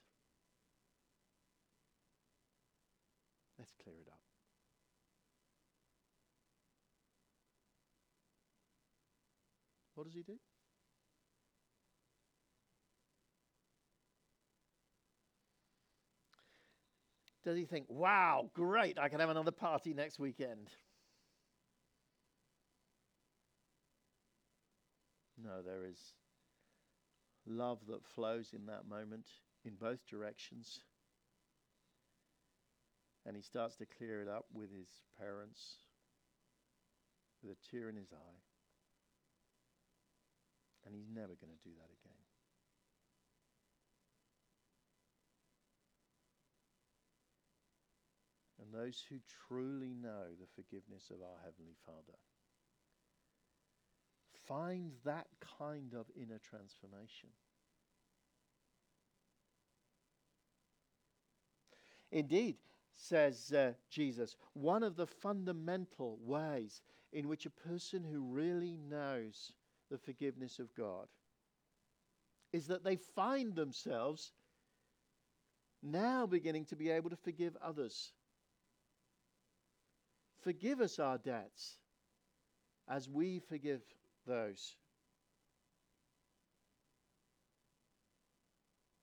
Let's 3.59 3.73
clear 3.83 3.97
it 4.01 4.07
up. 4.09 4.19
What 9.95 10.05
does 10.05 10.13
he 10.13 10.23
do? 10.23 10.39
Does 17.43 17.57
he 17.57 17.65
think, 17.65 17.85
wow, 17.89 18.49
great, 18.53 18.97
I 18.97 19.09
can 19.09 19.19
have 19.19 19.29
another 19.29 19.51
party 19.51 19.93
next 19.93 20.19
weekend? 20.19 20.69
No, 25.43 25.61
there 25.61 25.85
is 25.85 26.13
love 27.45 27.79
that 27.87 28.05
flows 28.05 28.53
in 28.53 28.67
that 28.67 28.87
moment 28.87 29.27
in 29.65 29.73
both 29.75 30.05
directions. 30.07 30.79
And 33.25 33.35
he 33.35 33.41
starts 33.41 33.75
to 33.77 33.85
clear 33.85 34.21
it 34.21 34.27
up 34.27 34.45
with 34.53 34.71
his 34.71 34.89
parents, 35.19 35.75
with 37.43 37.51
a 37.51 37.69
tear 37.69 37.89
in 37.89 37.95
his 37.95 38.11
eye. 38.13 38.41
And 40.85 40.95
he's 40.95 41.09
never 41.13 41.35
going 41.35 41.53
to 41.53 41.67
do 41.67 41.75
that 41.75 41.91
again. 41.91 42.19
And 48.61 48.73
those 48.73 49.03
who 49.09 49.17
truly 49.47 49.93
know 49.93 50.35
the 50.39 50.47
forgiveness 50.55 51.09
of 51.09 51.21
our 51.21 51.37
Heavenly 51.43 51.75
Father 51.85 52.17
find 54.47 54.91
that 55.05 55.27
kind 55.59 55.93
of 55.93 56.05
inner 56.15 56.39
transformation. 56.39 57.29
Indeed, 62.11 62.57
says 62.99 63.53
uh, 63.53 63.71
Jesus, 63.89 64.35
one 64.53 64.83
of 64.83 64.95
the 64.95 65.07
fundamental 65.07 66.17
ways 66.21 66.81
in 67.13 67.27
which 67.27 67.45
a 67.45 67.67
person 67.67 68.03
who 68.03 68.21
really 68.21 68.77
knows 68.89 69.53
the 69.89 69.97
forgiveness 69.97 70.59
of 70.59 70.73
God 70.75 71.07
is 72.51 72.67
that 72.67 72.83
they 72.83 72.97
find 72.97 73.55
themselves 73.55 74.33
now 75.81 76.25
beginning 76.25 76.65
to 76.65 76.75
be 76.75 76.89
able 76.89 77.09
to 77.09 77.15
forgive 77.15 77.55
others. 77.63 78.11
Forgive 80.41 80.81
us 80.81 80.99
our 80.99 81.17
debts 81.17 81.77
as 82.87 83.07
we 83.07 83.39
forgive 83.39 83.81
those 84.27 84.75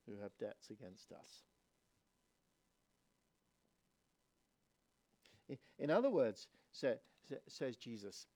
who 0.06 0.20
have 0.22 0.36
debts 0.38 0.70
against 0.70 1.12
us. 1.12 1.44
In 5.78 5.90
other 5.90 6.10
words, 6.10 6.48
says 6.72 7.76
Jesus, 7.76 8.26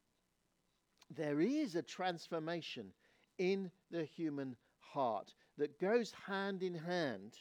there 1.11 1.41
is 1.41 1.75
a 1.75 1.83
transformation 1.83 2.93
in 3.39 3.71
the 3.91 4.05
human 4.05 4.57
heart 4.79 5.35
that 5.59 5.81
goes 5.81 6.13
hand 6.27 6.63
in 6.63 6.75
hand 6.75 7.35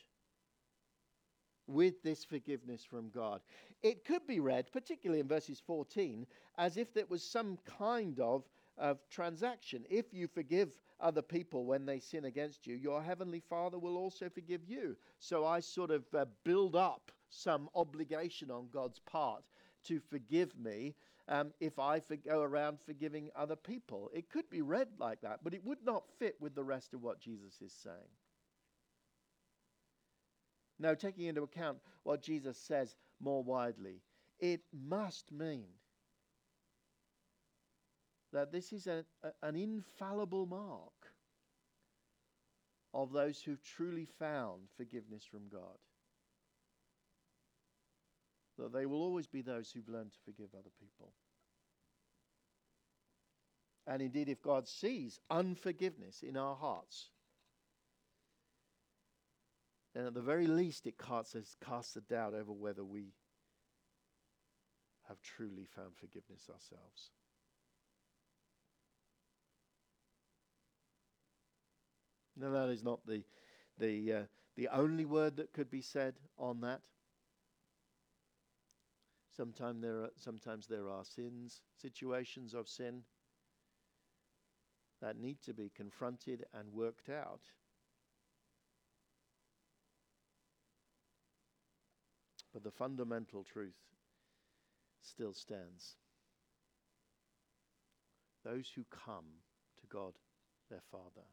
with 1.68 2.02
this 2.02 2.26
forgiveness 2.26 2.84
from 2.84 3.10
God. 3.10 3.42
It 3.84 4.04
could 4.06 4.26
be 4.26 4.40
read, 4.40 4.72
particularly 4.72 5.20
in 5.20 5.28
verses 5.28 5.62
14, 5.66 6.26
as 6.58 6.78
if 6.78 6.94
there 6.94 7.06
was 7.08 7.24
some 7.24 7.58
kind 7.78 8.20
of, 8.20 8.44
of 8.78 8.98
transaction. 9.10 9.86
If 9.90 10.14
you 10.14 10.28
forgive 10.28 10.70
other 11.00 11.22
people 11.22 11.66
when 11.66 11.86
they 11.86 12.00
sin 12.00 12.26
against 12.26 12.66
you, 12.66 12.76
your 12.76 13.02
heavenly 13.02 13.42
Father 13.50 13.78
will 13.78 13.98
also 13.98 14.30
forgive 14.30 14.62
you. 14.68 14.98
So 15.20 15.46
I 15.46 15.60
sort 15.60 15.92
of 15.92 16.04
uh, 16.14 16.26
build 16.44 16.76
up 16.76 17.12
some 17.30 17.70
obligation 17.76 18.50
on 18.52 18.68
God's 18.74 19.00
part 19.00 19.44
to 19.86 20.00
forgive 20.00 20.58
me 20.58 20.96
um, 21.28 21.52
if 21.60 21.80
I 21.80 22.00
for- 22.00 22.16
go 22.16 22.42
around 22.42 22.80
forgiving 22.86 23.30
other 23.36 23.56
people. 23.56 24.10
It 24.14 24.30
could 24.30 24.50
be 24.50 24.62
read 24.62 24.88
like 24.98 25.22
that, 25.22 25.44
but 25.44 25.54
it 25.54 25.64
would 25.64 25.84
not 25.84 26.04
fit 26.18 26.36
with 26.40 26.56
the 26.56 26.64
rest 26.64 26.94
of 26.94 27.02
what 27.02 27.20
Jesus 27.20 27.62
is 27.62 27.74
saying. 27.74 27.96
Now, 30.80 30.94
taking 30.94 31.26
into 31.26 31.44
account 31.44 31.80
what 32.04 32.22
Jesus 32.22 32.58
says 32.58 32.96
more 33.20 33.44
widely, 33.44 34.02
it 34.40 34.62
must 34.74 35.32
mean 35.32 35.68
that 38.32 38.52
this 38.52 38.72
is 38.72 38.88
a, 38.88 39.04
a, 39.24 39.32
an 39.44 39.56
infallible 39.56 40.46
mark 40.46 41.14
of 42.94 43.12
those 43.12 43.42
who've 43.42 43.62
truly 43.62 44.06
found 44.06 44.62
forgiveness 44.78 45.24
from 45.30 45.48
God. 45.52 45.78
That 48.60 48.74
they 48.74 48.86
will 48.86 49.02
always 49.02 49.26
be 49.26 49.42
those 49.42 49.72
who've 49.72 49.88
learned 49.88 50.12
to 50.12 50.18
forgive 50.26 50.50
other 50.54 50.72
people. 50.80 51.14
And 53.88 54.02
indeed, 54.02 54.28
if 54.28 54.42
God 54.42 54.68
sees 54.68 55.20
unforgiveness 55.32 56.22
in 56.22 56.36
our 56.36 56.56
hearts, 56.56 57.10
then 59.96 60.06
at 60.06 60.14
the 60.14 60.22
very 60.22 60.46
least 60.46 60.86
it 60.86 60.96
casts, 60.98 61.56
casts 61.66 61.96
a 61.96 62.02
doubt 62.02 62.34
over 62.34 62.52
whether 62.52 62.84
we 62.84 63.14
have 65.08 65.22
truly 65.22 65.66
found 65.76 65.96
forgiveness 65.96 66.50
ourselves. 66.54 67.12
Now, 72.38 72.52
that 72.52 72.70
is 72.70 72.84
not 72.84 73.06
the, 73.08 73.24
the, 73.80 74.14
uh, 74.14 74.24
the 74.56 74.68
only 74.68 75.06
word 75.06 75.38
that 75.38 75.54
could 75.54 75.72
be 75.72 75.82
said 75.82 76.16
on 76.38 76.62
that. 76.62 76.82
Sometimes 79.40 79.82
there, 79.82 80.02
are, 80.02 80.10
sometimes 80.18 80.68
there 80.68 80.90
are 80.90 81.06
sins, 81.06 81.62
situations 81.82 82.54
of 82.54 82.68
sin 82.68 83.04
that 85.02 85.18
need 85.18 85.38
to 85.44 85.54
be 85.54 85.72
confronted 85.74 86.44
and 86.54 86.74
worked 86.74 87.08
out. 87.08 87.40
But 92.52 92.66
the 92.66 92.72
fundamental 92.72 93.46
truth 93.46 93.80
still 95.02 95.32
stands. 95.32 95.96
Those 98.44 98.70
who 98.76 98.84
come 98.92 99.40
to 99.80 99.88
God, 99.88 100.16
their 100.70 100.84
Father, 100.92 101.28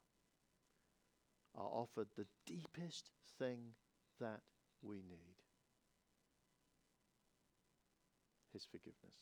are 1.56 1.70
offered 1.72 2.06
the 2.16 2.26
deepest 2.46 3.10
thing 3.36 3.74
that 4.20 4.42
we 4.80 4.98
need 4.98 5.35
His 8.56 8.64
forgiveness. 8.64 9.14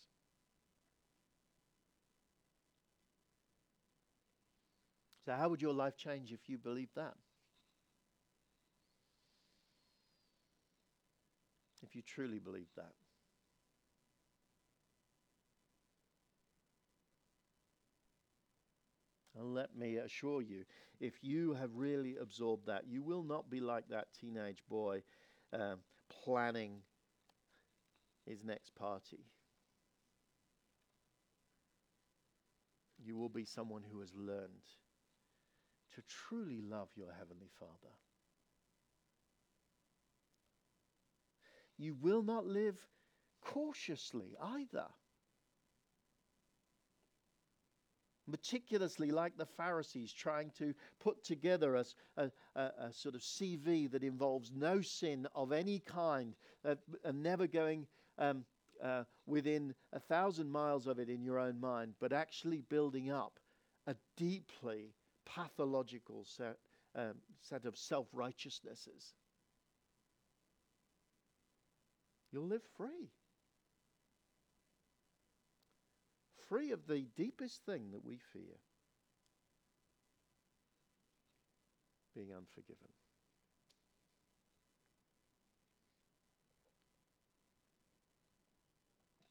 So, 5.25 5.33
how 5.35 5.49
would 5.49 5.61
your 5.63 5.75
life 5.75 5.97
change 5.97 6.33
if 6.33 6.49
you 6.49 6.57
believed 6.59 6.95
that? 6.95 7.17
If 11.83 11.95
you 11.95 12.03
truly 12.03 12.41
believed 12.41 12.75
that? 12.77 12.95
And 19.37 19.55
let 19.55 19.75
me 19.77 19.97
assure 19.97 20.43
you, 20.43 20.65
if 21.01 21.23
you 21.23 21.55
have 21.55 21.75
really 21.75 22.17
absorbed 22.17 22.67
that, 22.67 22.87
you 22.87 23.03
will 23.03 23.23
not 23.25 23.51
be 23.51 23.61
like 23.61 23.89
that 23.89 24.09
teenage 24.19 24.63
boy 24.69 25.03
uh, 25.53 25.77
planning 26.09 26.83
his 28.27 28.45
next 28.45 28.75
party. 28.75 29.25
You 32.99 33.17
will 33.17 33.29
be 33.29 33.45
someone 33.45 33.83
who 33.91 34.01
has 34.01 34.13
learned 34.15 34.65
to 35.95 36.03
truly 36.09 36.61
love 36.63 36.89
your 36.97 37.13
Heavenly 37.19 37.51
Father. 37.59 37.95
You 41.77 41.95
will 42.01 42.23
not 42.23 42.47
live 42.47 42.79
cautiously 43.43 44.37
either. 44.41 44.87
meticulously, 48.27 49.11
like 49.11 49.37
the 49.37 49.47
Pharisees, 49.47 50.13
trying 50.13 50.51
to 50.59 50.75
put 51.01 51.23
together 51.25 51.77
a, 51.77 51.85
a, 52.17 52.31
a, 52.57 52.93
sort 52.93 53.15
of 53.15 53.21
CV 53.21 53.91
that 53.91 54.03
involves 54.03 54.51
no 54.55 54.81
sin 54.81 55.27
of 55.35 55.53
any 55.53 55.81
kind, 55.81 56.35
uh, 56.65 56.75
and 57.05 57.23
never 57.23 57.47
going 57.47 57.87
um, 58.19 58.45
uh, 58.83 59.05
within 59.27 59.75
a 59.93 60.01
thousand 60.01 60.51
miles 60.51 60.87
of 60.87 60.99
it 60.99 61.09
in 61.09 61.23
your 61.23 61.39
own 61.39 61.61
mind, 61.61 61.95
but 62.01 62.13
actually 62.13 62.61
building 62.69 63.11
up 63.11 63.39
a 63.87 63.95
deeply 64.17 64.95
pathological 65.25 66.25
set, 66.25 66.57
um, 66.95 67.15
set 67.41 67.65
of 67.65 67.77
self 67.77 68.07
righteousnesses. 68.13 69.15
You'll 72.33 72.49
live 72.49 72.63
free. 72.77 73.11
free 76.49 76.71
of 76.71 76.87
the 76.87 77.07
deepest 77.17 77.65
thing 77.65 77.91
that 77.93 78.05
we 78.05 78.19
fear 78.33 78.61
being 82.15 82.33
unforgiven. 82.33 82.89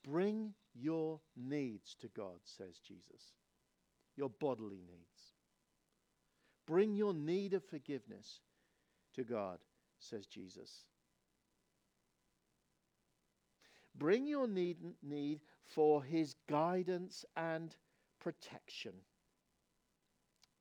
Bring 0.04 0.54
your 0.74 1.20
needs 1.36 1.96
to 2.02 2.08
God, 2.10 2.40
says 2.44 2.80
Jesus, 2.80 3.34
your 4.16 4.30
bodily 4.30 4.82
needs. 4.88 5.34
Bring 6.66 6.96
your 6.96 7.14
need 7.14 7.54
of 7.54 7.64
forgiveness 7.64 8.42
to 9.16 9.24
God, 9.24 9.60
says 10.00 10.26
Jesus. 10.26 10.86
Bring 13.96 14.26
your 14.28 14.48
need, 14.48 14.78
need 15.02 15.42
for 15.66 16.04
his 16.04 16.36
guidance 16.50 17.26
and 17.36 17.76
protection. 18.20 18.94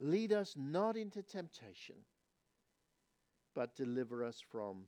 Lead 0.01 0.33
us 0.33 0.55
not 0.57 0.97
into 0.97 1.23
temptation, 1.23 1.97
but 3.55 3.77
deliver 3.77 4.25
us 4.25 4.43
from 4.51 4.83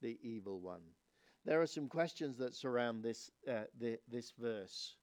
the 0.00 0.18
evil 0.22 0.58
one. 0.58 0.80
There 1.44 1.60
are 1.60 1.66
some 1.66 1.88
questions 1.88 2.38
that 2.38 2.54
surround 2.54 3.02
this, 3.02 3.30
uh, 3.48 3.64
the, 3.78 3.98
this 4.10 4.32
verse 4.38 4.96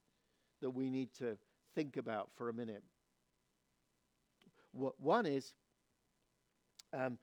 that 0.61 0.71
we 0.71 0.89
need 0.89 1.13
to 1.19 1.37
think 1.75 1.97
about 1.97 2.29
for 2.35 2.49
a 2.49 2.53
minute. 2.53 2.83
One 4.73 5.25
is 5.25 5.53
um, 6.93 7.17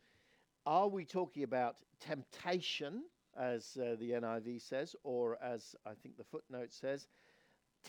Are 0.67 0.89
we 0.89 1.05
talking 1.05 1.43
about 1.43 1.77
temptation 2.01 3.03
as 3.39 3.77
uh, 3.81 3.95
the 3.99 4.11
NIV 4.11 4.61
says, 4.63 4.97
or 5.05 5.39
as 5.43 5.77
I 5.87 5.93
think 6.03 6.17
the 6.17 6.25
footnote 6.25 6.73
says, 6.73 7.07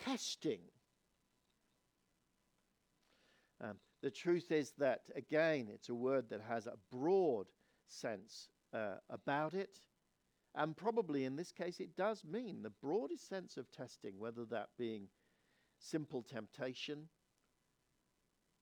testing. 0.05 0.59
Um, 3.61 3.75
the 4.01 4.11
truth 4.11 4.51
is 4.51 4.71
that, 4.77 5.01
again, 5.15 5.67
it's 5.73 5.89
a 5.89 5.95
word 5.95 6.30
that 6.30 6.41
has 6.47 6.67
a 6.67 6.77
broad 6.91 7.47
sense 7.88 8.49
uh, 8.73 8.95
about 9.09 9.53
it. 9.53 9.80
And 10.56 10.76
probably 10.76 11.26
in 11.26 11.36
this 11.36 11.52
case, 11.52 11.80
it 11.80 11.95
does 11.95 12.24
mean 12.26 12.64
the 12.64 12.72
broadest 12.82 13.28
sense 13.28 13.58
of 13.58 13.72
testing, 13.72 14.18
whether 14.18 14.45
that 14.45 14.70
being 14.78 15.08
simple 15.78 16.24
temptation 16.24 17.08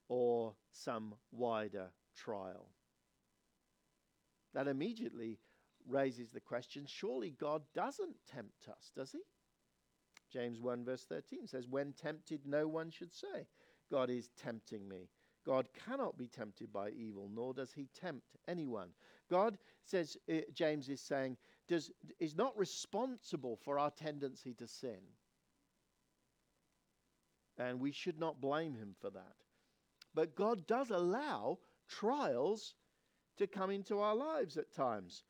or 0.10 0.54
some 0.72 1.16
wider 1.32 1.90
trial. 2.16 2.70
That 4.54 4.68
immediately 4.68 5.40
raises 5.88 6.32
the 6.32 6.42
question 6.42 6.86
surely 6.86 7.32
God 7.40 7.62
doesn't 7.74 8.16
tempt 8.32 8.68
us, 8.70 8.92
does 8.96 9.12
he? 9.12 9.22
James 10.32 10.62
1, 10.62 10.84
verse 10.84 11.06
13 11.08 11.48
says, 11.48 11.68
When 11.70 11.94
tempted, 11.94 12.42
no 12.46 12.68
one 12.68 12.92
should 12.92 13.14
say, 13.14 13.48
God 13.90 14.10
is 14.10 14.30
tempting 14.42 14.88
me. 14.88 15.10
God 15.46 15.70
cannot 15.86 16.18
be 16.18 16.28
tempted 16.28 16.74
by 16.74 16.90
evil, 16.90 17.30
nor 17.34 17.54
does 17.54 17.72
he 17.72 17.88
tempt 17.96 18.36
anyone. 18.50 18.90
God 19.30 19.58
says, 19.86 20.18
uh, 20.30 20.40
James 20.54 20.90
is 20.90 21.00
saying, 21.00 21.38
does, 21.68 21.91
is 22.20 22.36
not 22.36 22.57
responsible 22.57 23.57
for 23.63 23.80
our 23.80 23.91
tendency 23.91 24.53
to 24.55 24.68
sin. 24.68 24.99
And 27.57 27.80
we 27.80 27.91
should 27.91 28.20
not 28.20 28.39
blame 28.39 28.76
him 28.76 28.95
for 29.01 29.09
that. 29.09 29.36
But 30.13 30.36
God 30.36 30.68
does 30.68 30.89
allow 30.89 31.59
trials 31.88 32.76
to 33.38 33.47
come 33.47 33.70
into 33.72 33.99
our 33.99 34.15
lives 34.15 34.57
at 34.57 34.74
times. 34.74 35.24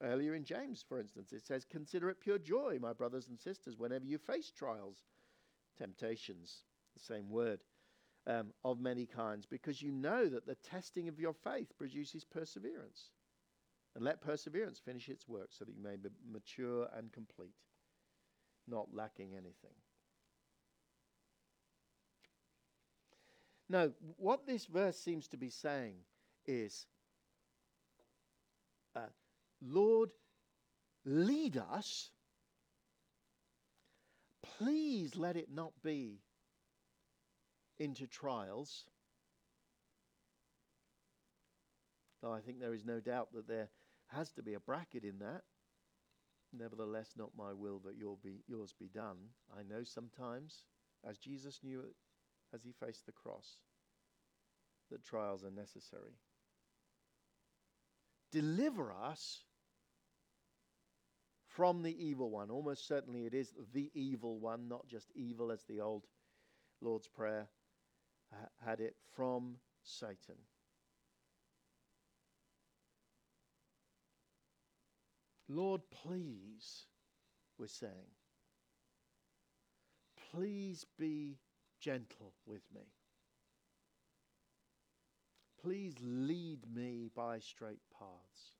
Earlier 0.00 0.34
in 0.34 0.44
James, 0.44 0.84
for 0.88 1.00
instance, 1.00 1.32
it 1.32 1.44
says, 1.44 1.64
Consider 1.64 2.08
it 2.10 2.20
pure 2.20 2.38
joy, 2.38 2.78
my 2.80 2.92
brothers 2.92 3.28
and 3.28 3.38
sisters, 3.38 3.78
whenever 3.78 4.04
you 4.04 4.18
face 4.18 4.50
trials, 4.50 5.02
temptations, 5.76 6.62
the 6.94 7.02
same 7.02 7.28
word 7.28 7.60
um, 8.26 8.52
of 8.64 8.80
many 8.80 9.06
kinds, 9.06 9.46
because 9.46 9.82
you 9.82 9.90
know 9.90 10.28
that 10.28 10.46
the 10.46 10.54
testing 10.56 11.08
of 11.08 11.18
your 11.18 11.32
faith 11.32 11.76
produces 11.76 12.24
perseverance. 12.24 13.10
And 13.94 14.04
let 14.04 14.20
perseverance 14.20 14.78
finish 14.78 15.08
its 15.08 15.28
work 15.28 15.48
so 15.50 15.64
that 15.64 15.74
you 15.74 15.82
may 15.82 15.96
be 15.96 16.08
mature 16.30 16.88
and 16.96 17.12
complete, 17.12 17.54
not 18.68 18.88
lacking 18.92 19.32
anything. 19.32 19.74
Now, 23.68 23.90
what 24.16 24.46
this 24.46 24.66
verse 24.66 24.96
seems 24.98 25.28
to 25.28 25.36
be 25.36 25.50
saying 25.50 25.96
is 26.46 26.86
uh, 28.96 29.00
Lord, 29.60 30.10
lead 31.04 31.56
us. 31.56 32.10
Please 34.58 35.16
let 35.16 35.36
it 35.36 35.48
not 35.52 35.72
be 35.82 36.20
into 37.78 38.06
trials. 38.06 38.84
Though 42.22 42.32
I 42.32 42.40
think 42.40 42.60
there 42.60 42.74
is 42.74 42.84
no 42.84 42.98
doubt 42.98 43.28
that 43.34 43.46
there 43.46 43.68
has 44.08 44.30
to 44.32 44.42
be 44.42 44.54
a 44.54 44.60
bracket 44.60 45.04
in 45.04 45.18
that. 45.18 45.42
Nevertheless, 46.52 47.12
not 47.16 47.30
my 47.36 47.52
will, 47.52 47.80
but 47.82 47.96
your 47.96 48.16
be, 48.22 48.42
yours 48.46 48.74
be 48.78 48.88
done. 48.88 49.16
I 49.56 49.62
know 49.62 49.84
sometimes, 49.84 50.64
as 51.08 51.18
Jesus 51.18 51.60
knew 51.62 51.80
it 51.80 51.94
as 52.54 52.62
he 52.62 52.72
faced 52.72 53.04
the 53.06 53.12
cross, 53.12 53.58
that 54.90 55.04
trials 55.04 55.44
are 55.44 55.50
necessary. 55.50 56.16
Deliver 58.32 58.92
us 58.92 59.44
from 61.46 61.82
the 61.82 62.02
evil 62.02 62.30
one. 62.30 62.50
Almost 62.50 62.86
certainly 62.86 63.26
it 63.26 63.34
is 63.34 63.52
the 63.74 63.90
evil 63.94 64.38
one, 64.38 64.68
not 64.68 64.86
just 64.86 65.10
evil 65.14 65.50
as 65.50 65.64
the 65.64 65.80
old 65.80 66.04
Lord's 66.80 67.08
Prayer 67.08 67.48
had 68.64 68.80
it 68.80 68.96
from 69.14 69.56
Satan. 69.82 70.36
Lord, 75.48 75.80
please, 75.90 76.86
we're 77.58 77.66
saying, 77.66 78.12
please 80.30 80.84
be 80.98 81.38
gentle 81.80 82.34
with 82.46 82.62
me. 82.74 82.82
Please 85.62 85.94
lead 86.02 86.60
me 86.72 87.10
by 87.14 87.38
straight 87.38 87.80
paths. 87.98 88.52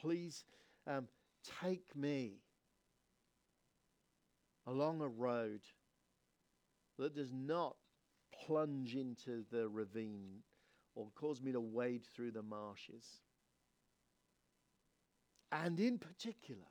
Please 0.00 0.44
um, 0.86 1.08
take 1.62 1.94
me 1.96 2.34
along 4.66 5.00
a 5.00 5.08
road 5.08 5.60
that 6.98 7.14
does 7.14 7.32
not 7.32 7.76
plunge 8.46 8.94
into 8.94 9.44
the 9.50 9.68
ravine 9.68 10.42
or 10.94 11.08
cause 11.14 11.42
me 11.42 11.52
to 11.52 11.60
wade 11.60 12.04
through 12.14 12.30
the 12.30 12.42
marshes. 12.42 13.04
And 15.50 15.78
in 15.78 15.98
particular, 15.98 16.62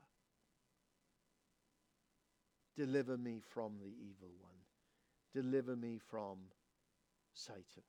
deliver 2.76 3.18
me 3.18 3.42
from 3.54 3.74
the 3.80 3.88
evil 3.88 4.32
one. 4.40 4.52
Deliver 5.34 5.76
me 5.76 6.00
from 6.10 6.38
Satan. 7.34 7.84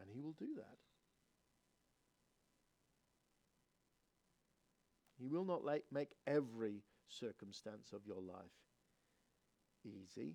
And 0.00 0.10
he 0.12 0.20
will 0.20 0.32
do 0.32 0.54
that. 0.56 0.78
He 5.18 5.26
will 5.26 5.44
not 5.44 5.62
make 5.92 6.10
every 6.26 6.82
circumstance 7.08 7.92
of 7.92 8.06
your 8.06 8.20
life 8.20 8.52
easy, 9.84 10.34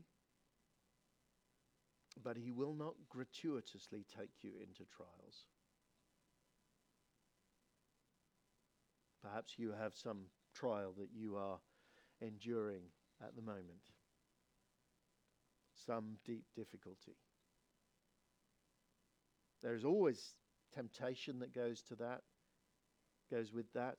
but 2.22 2.38
He 2.38 2.52
will 2.52 2.74
not 2.74 2.96
gratuitously 3.10 4.06
take 4.18 4.32
you 4.42 4.52
into 4.60 4.84
trials. 4.96 5.48
Perhaps 9.22 9.54
you 9.58 9.72
have 9.72 9.96
some 9.96 10.26
trial 10.54 10.94
that 10.98 11.10
you 11.14 11.38
are 11.38 11.60
enduring 12.22 12.84
at 13.22 13.36
the 13.36 13.42
moment, 13.42 13.92
some 15.86 16.18
deep 16.26 16.44
difficulty. 16.56 17.16
There's 19.62 19.86
always 19.86 20.36
temptation 20.76 21.40
that 21.40 21.56
goes 21.56 21.82
to 21.84 21.96
that, 21.96 22.22
goes 23.32 23.54
with 23.54 23.72
that. 23.74 23.96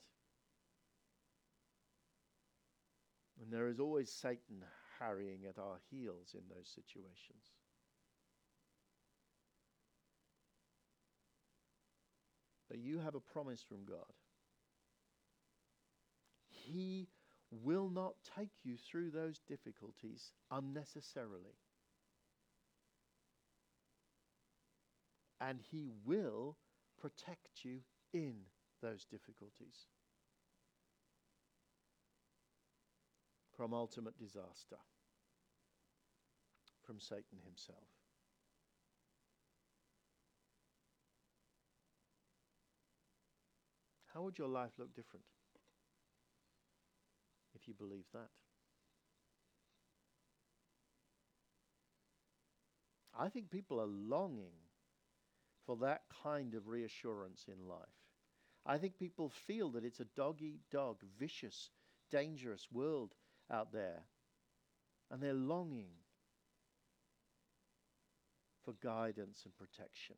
And 3.40 3.50
there 3.50 3.68
is 3.68 3.80
always 3.80 4.10
Satan 4.10 4.62
harrying 4.98 5.40
at 5.48 5.58
our 5.58 5.80
heels 5.90 6.34
in 6.34 6.42
those 6.48 6.68
situations. 6.68 7.50
You 12.82 12.98
have 12.98 13.14
a 13.14 13.20
promise 13.20 13.62
from 13.66 13.84
God. 13.84 14.12
He 16.48 17.08
will 17.50 17.88
not 17.88 18.14
take 18.36 18.50
you 18.64 18.76
through 18.76 19.10
those 19.10 19.40
difficulties 19.46 20.32
unnecessarily. 20.50 21.58
And 25.40 25.60
He 25.70 25.88
will 26.04 26.56
protect 27.00 27.64
you 27.64 27.80
in 28.12 28.34
those 28.82 29.04
difficulties. 29.04 29.86
from 33.56 33.72
ultimate 33.72 34.18
disaster, 34.18 34.76
from 36.82 37.00
Satan 37.00 37.38
himself. 37.44 37.93
How 44.14 44.22
would 44.22 44.38
your 44.38 44.48
life 44.48 44.70
look 44.78 44.94
different 44.94 45.24
if 47.54 47.66
you 47.66 47.74
believed 47.74 48.12
that? 48.12 48.28
I 53.18 53.28
think 53.28 53.50
people 53.50 53.80
are 53.80 53.86
longing 53.86 54.54
for 55.66 55.76
that 55.78 56.02
kind 56.22 56.54
of 56.54 56.68
reassurance 56.68 57.46
in 57.48 57.68
life. 57.68 57.78
I 58.66 58.78
think 58.78 58.98
people 58.98 59.30
feel 59.46 59.70
that 59.70 59.84
it's 59.84 60.00
a 60.00 60.06
dog 60.16 60.42
eat 60.42 60.60
dog, 60.70 60.96
vicious, 61.18 61.70
dangerous 62.10 62.68
world 62.72 63.14
out 63.52 63.72
there. 63.72 64.02
And 65.10 65.22
they're 65.22 65.34
longing 65.34 65.90
for 68.64 68.74
guidance 68.82 69.42
and 69.44 69.54
protection. 69.56 70.16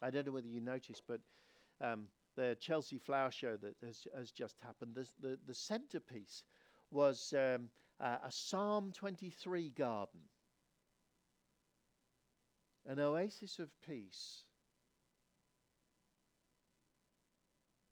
I 0.00 0.10
don't 0.10 0.26
know 0.26 0.32
whether 0.32 0.48
you 0.48 0.60
noticed, 0.60 1.02
but 1.06 1.20
um, 1.80 2.06
the 2.36 2.56
Chelsea 2.60 2.98
Flower 2.98 3.30
Show 3.30 3.56
that 3.56 3.74
has, 3.84 4.06
has 4.16 4.30
just 4.30 4.56
happened, 4.60 4.94
the, 4.94 5.06
the, 5.20 5.38
the 5.46 5.54
centerpiece 5.54 6.44
was 6.90 7.34
um, 7.36 7.68
uh, 8.00 8.18
a 8.24 8.30
Psalm 8.30 8.92
23 8.92 9.70
garden, 9.70 10.20
an 12.86 13.00
oasis 13.00 13.58
of 13.58 13.68
peace. 13.86 14.44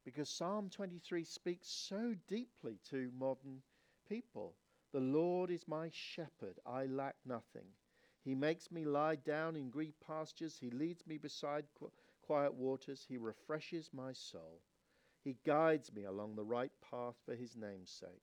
Because 0.05 0.29
Psalm 0.29 0.69
23 0.69 1.25
speaks 1.25 1.67
so 1.69 2.15
deeply 2.29 2.79
to 2.91 3.11
modern 3.19 3.63
people. 4.09 4.55
The 4.93 5.01
Lord 5.01 5.51
is 5.51 5.67
my 5.67 5.91
shepherd, 5.93 6.59
I 6.67 6.85
lack 6.87 7.17
nothing. 7.25 7.67
He 8.23 8.35
makes 8.35 8.71
me 8.71 8.85
lie 8.85 9.17
down 9.17 9.57
in 9.57 9.71
green 9.71 9.95
pastures, 10.07 10.59
He 10.59 10.71
leads 10.71 11.07
me 11.07 11.19
beside 11.19 11.65
quiet 12.27 12.55
waters, 12.55 13.05
He 13.09 13.17
refreshes 13.17 13.91
my 13.93 14.13
soul. 14.13 14.61
He 15.23 15.39
guides 15.45 15.93
me 15.93 16.05
along 16.05 16.37
the 16.37 16.45
right 16.45 16.73
path 16.91 17.17
for 17.25 17.35
His 17.35 17.57
name's 17.57 17.91
sake. 17.91 18.23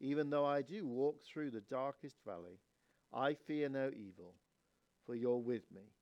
Even 0.00 0.30
though 0.30 0.44
I 0.46 0.62
do 0.62 0.86
walk 0.86 1.22
through 1.24 1.50
the 1.50 1.60
darkest 1.60 2.16
valley, 2.26 2.58
I 3.12 3.34
fear 3.34 3.68
no 3.68 3.90
evil, 3.94 4.34
for 5.06 5.14
you're 5.14 5.38
with 5.38 5.70
me. 5.72 5.92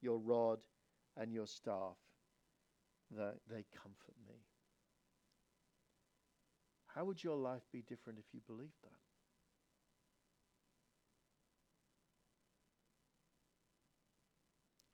Your 0.00 0.18
rod 0.18 0.58
and 1.16 1.32
your 1.32 1.46
staff, 1.46 1.96
they, 3.10 3.30
they 3.48 3.64
comfort 3.74 4.16
me. 4.28 4.36
How 6.88 7.04
would 7.04 7.22
your 7.22 7.36
life 7.36 7.62
be 7.72 7.82
different 7.82 8.18
if 8.18 8.26
you 8.34 8.40
believed 8.46 8.82
that? 8.82 9.07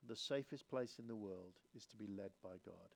The 0.07 0.17
safest 0.17 0.69
place 0.69 0.97
in 0.99 1.07
the 1.07 1.17
world 1.17 1.55
is 1.75 1.87
to 1.87 1.97
be 1.97 2.07
led 2.07 2.31
by 2.43 2.57
God. 2.65 2.93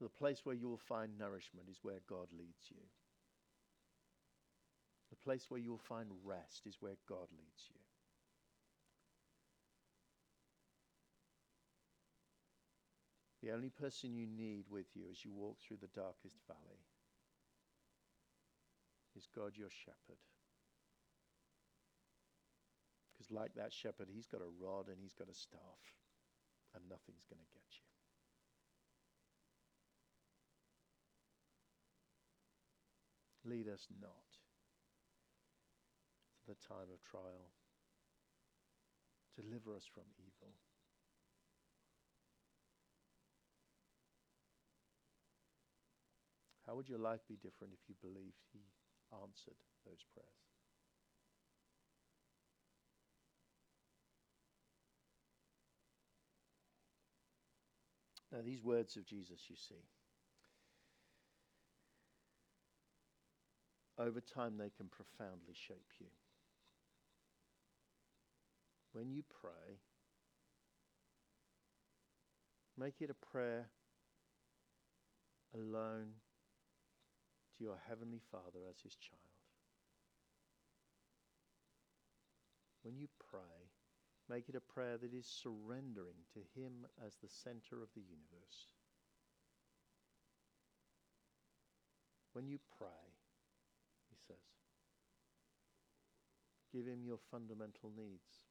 The 0.00 0.08
place 0.08 0.40
where 0.44 0.54
you 0.54 0.68
will 0.68 0.76
find 0.76 1.18
nourishment 1.18 1.68
is 1.70 1.78
where 1.82 2.00
God 2.08 2.26
leads 2.36 2.70
you. 2.70 2.82
The 5.10 5.16
place 5.16 5.46
where 5.48 5.60
you 5.60 5.70
will 5.70 5.78
find 5.78 6.08
rest 6.24 6.66
is 6.66 6.76
where 6.80 6.96
God 7.08 7.28
leads 7.30 7.68
you. 7.68 7.80
The 13.42 13.54
only 13.54 13.70
person 13.70 14.14
you 14.14 14.26
need 14.26 14.64
with 14.70 14.86
you 14.94 15.04
as 15.10 15.24
you 15.24 15.32
walk 15.32 15.58
through 15.60 15.78
the 15.80 16.00
darkest 16.00 16.36
valley 16.46 16.86
is 19.16 19.26
God 19.34 19.52
your 19.56 19.70
shepherd. 19.70 20.18
Like 23.32 23.54
that 23.56 23.72
shepherd, 23.72 24.08
he's 24.12 24.26
got 24.26 24.42
a 24.42 24.52
rod 24.60 24.88
and 24.88 24.98
he's 25.00 25.14
got 25.16 25.32
a 25.32 25.34
staff, 25.34 25.80
and 26.76 26.84
nothing's 26.84 27.24
going 27.24 27.40
to 27.40 27.48
get 27.48 27.64
you. 27.72 27.88
Lead 33.48 33.68
us 33.72 33.88
not 34.00 34.28
to 36.44 36.52
the 36.52 36.60
time 36.60 36.92
of 36.92 37.02
trial. 37.02 37.50
Deliver 39.34 39.74
us 39.74 39.88
from 39.88 40.04
evil. 40.20 40.52
How 46.66 46.76
would 46.76 46.88
your 46.88 46.98
life 46.98 47.20
be 47.26 47.36
different 47.36 47.72
if 47.72 47.88
you 47.88 47.94
believed 48.00 48.44
He 48.52 48.60
answered 49.12 49.58
those 49.84 50.04
prayers? 50.12 50.51
Now, 58.32 58.38
these 58.42 58.62
words 58.62 58.96
of 58.96 59.04
Jesus, 59.04 59.42
you 59.48 59.56
see, 59.56 59.74
over 63.98 64.22
time 64.22 64.56
they 64.56 64.70
can 64.74 64.88
profoundly 64.88 65.54
shape 65.54 65.92
you. 66.00 66.06
When 68.94 69.10
you 69.10 69.22
pray, 69.40 69.80
make 72.78 72.94
it 73.00 73.10
a 73.10 73.26
prayer 73.26 73.66
alone 75.54 76.12
to 77.58 77.64
your 77.64 77.76
Heavenly 77.86 78.20
Father 78.30 78.60
as 78.70 78.80
His 78.82 78.94
child. 78.96 79.20
When 82.82 82.96
you 82.96 83.08
pray, 83.30 83.61
make 84.32 84.48
it 84.48 84.56
a 84.56 84.72
prayer 84.72 84.96
that 84.96 85.12
is 85.12 85.26
surrendering 85.26 86.24
to 86.32 86.40
Him 86.58 86.86
as 87.04 87.16
the 87.16 87.28
center 87.28 87.82
of 87.82 87.92
the 87.94 88.00
universe. 88.00 88.72
When 92.32 92.48
you 92.48 92.58
pray, 92.78 93.12
he 94.08 94.16
says, 94.26 94.40
give 96.72 96.86
Him 96.86 97.04
your 97.04 97.18
fundamental 97.30 97.92
needs 97.94 98.48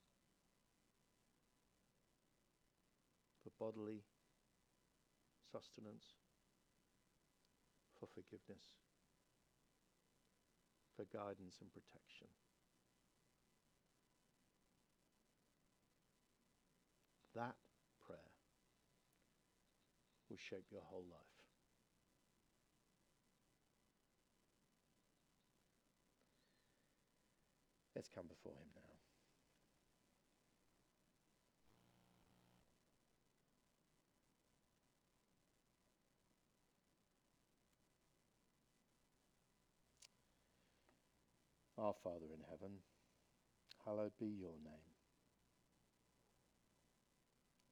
for 3.41 3.49
bodily 3.57 4.03
sustenance, 5.51 6.05
for 7.99 8.05
forgiveness 8.13 8.69
for 11.01 11.17
guidance 11.17 11.57
and 11.61 11.71
protection. 11.73 12.27
That 17.36 17.55
prayer 18.05 18.19
will 20.29 20.38
shape 20.38 20.65
your 20.71 20.82
whole 20.84 21.05
life. 21.09 21.19
Let's 27.95 28.09
come 28.09 28.25
before 28.27 28.53
Him 28.53 28.67
now. 28.75 28.82
Our 41.77 41.93
Father 42.03 42.27
in 42.34 42.43
heaven, 42.49 42.77
hallowed 43.86 44.11
be 44.19 44.27
your 44.27 44.53
name. 44.63 44.90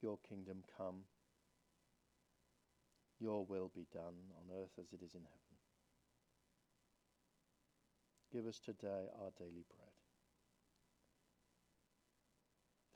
Your 0.02 0.18
kingdom 0.28 0.64
come, 0.76 1.04
your 3.18 3.44
will 3.44 3.70
be 3.74 3.86
done 3.92 4.32
on 4.36 4.56
earth 4.62 4.72
as 4.78 4.92
it 4.92 5.02
is 5.04 5.14
in 5.14 5.20
heaven. 5.20 5.56
Give 8.32 8.46
us 8.46 8.60
today 8.60 9.10
our 9.20 9.30
daily 9.38 9.66
bread. 9.68 9.96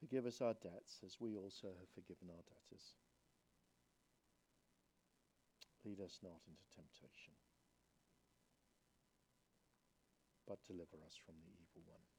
Forgive 0.01 0.27
us 0.27 0.41
our 0.41 0.55
debts 0.55 1.01
as 1.05 1.17
we 1.21 1.37
also 1.37 1.69
have 1.69 1.91
forgiven 1.95 2.29
our 2.31 2.45
debtors. 2.49 2.97
Lead 5.85 6.01
us 6.01 6.19
not 6.23 6.41
into 6.49 6.65
temptation 6.75 7.35
but 10.47 10.63
deliver 10.67 11.01
us 11.07 11.17
from 11.17 11.35
the 11.41 11.53
evil 11.57 11.83
one. 11.89 12.14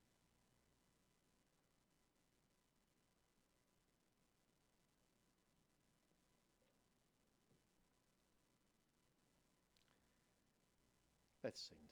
Let's 11.55 11.69
sing. 11.69 11.84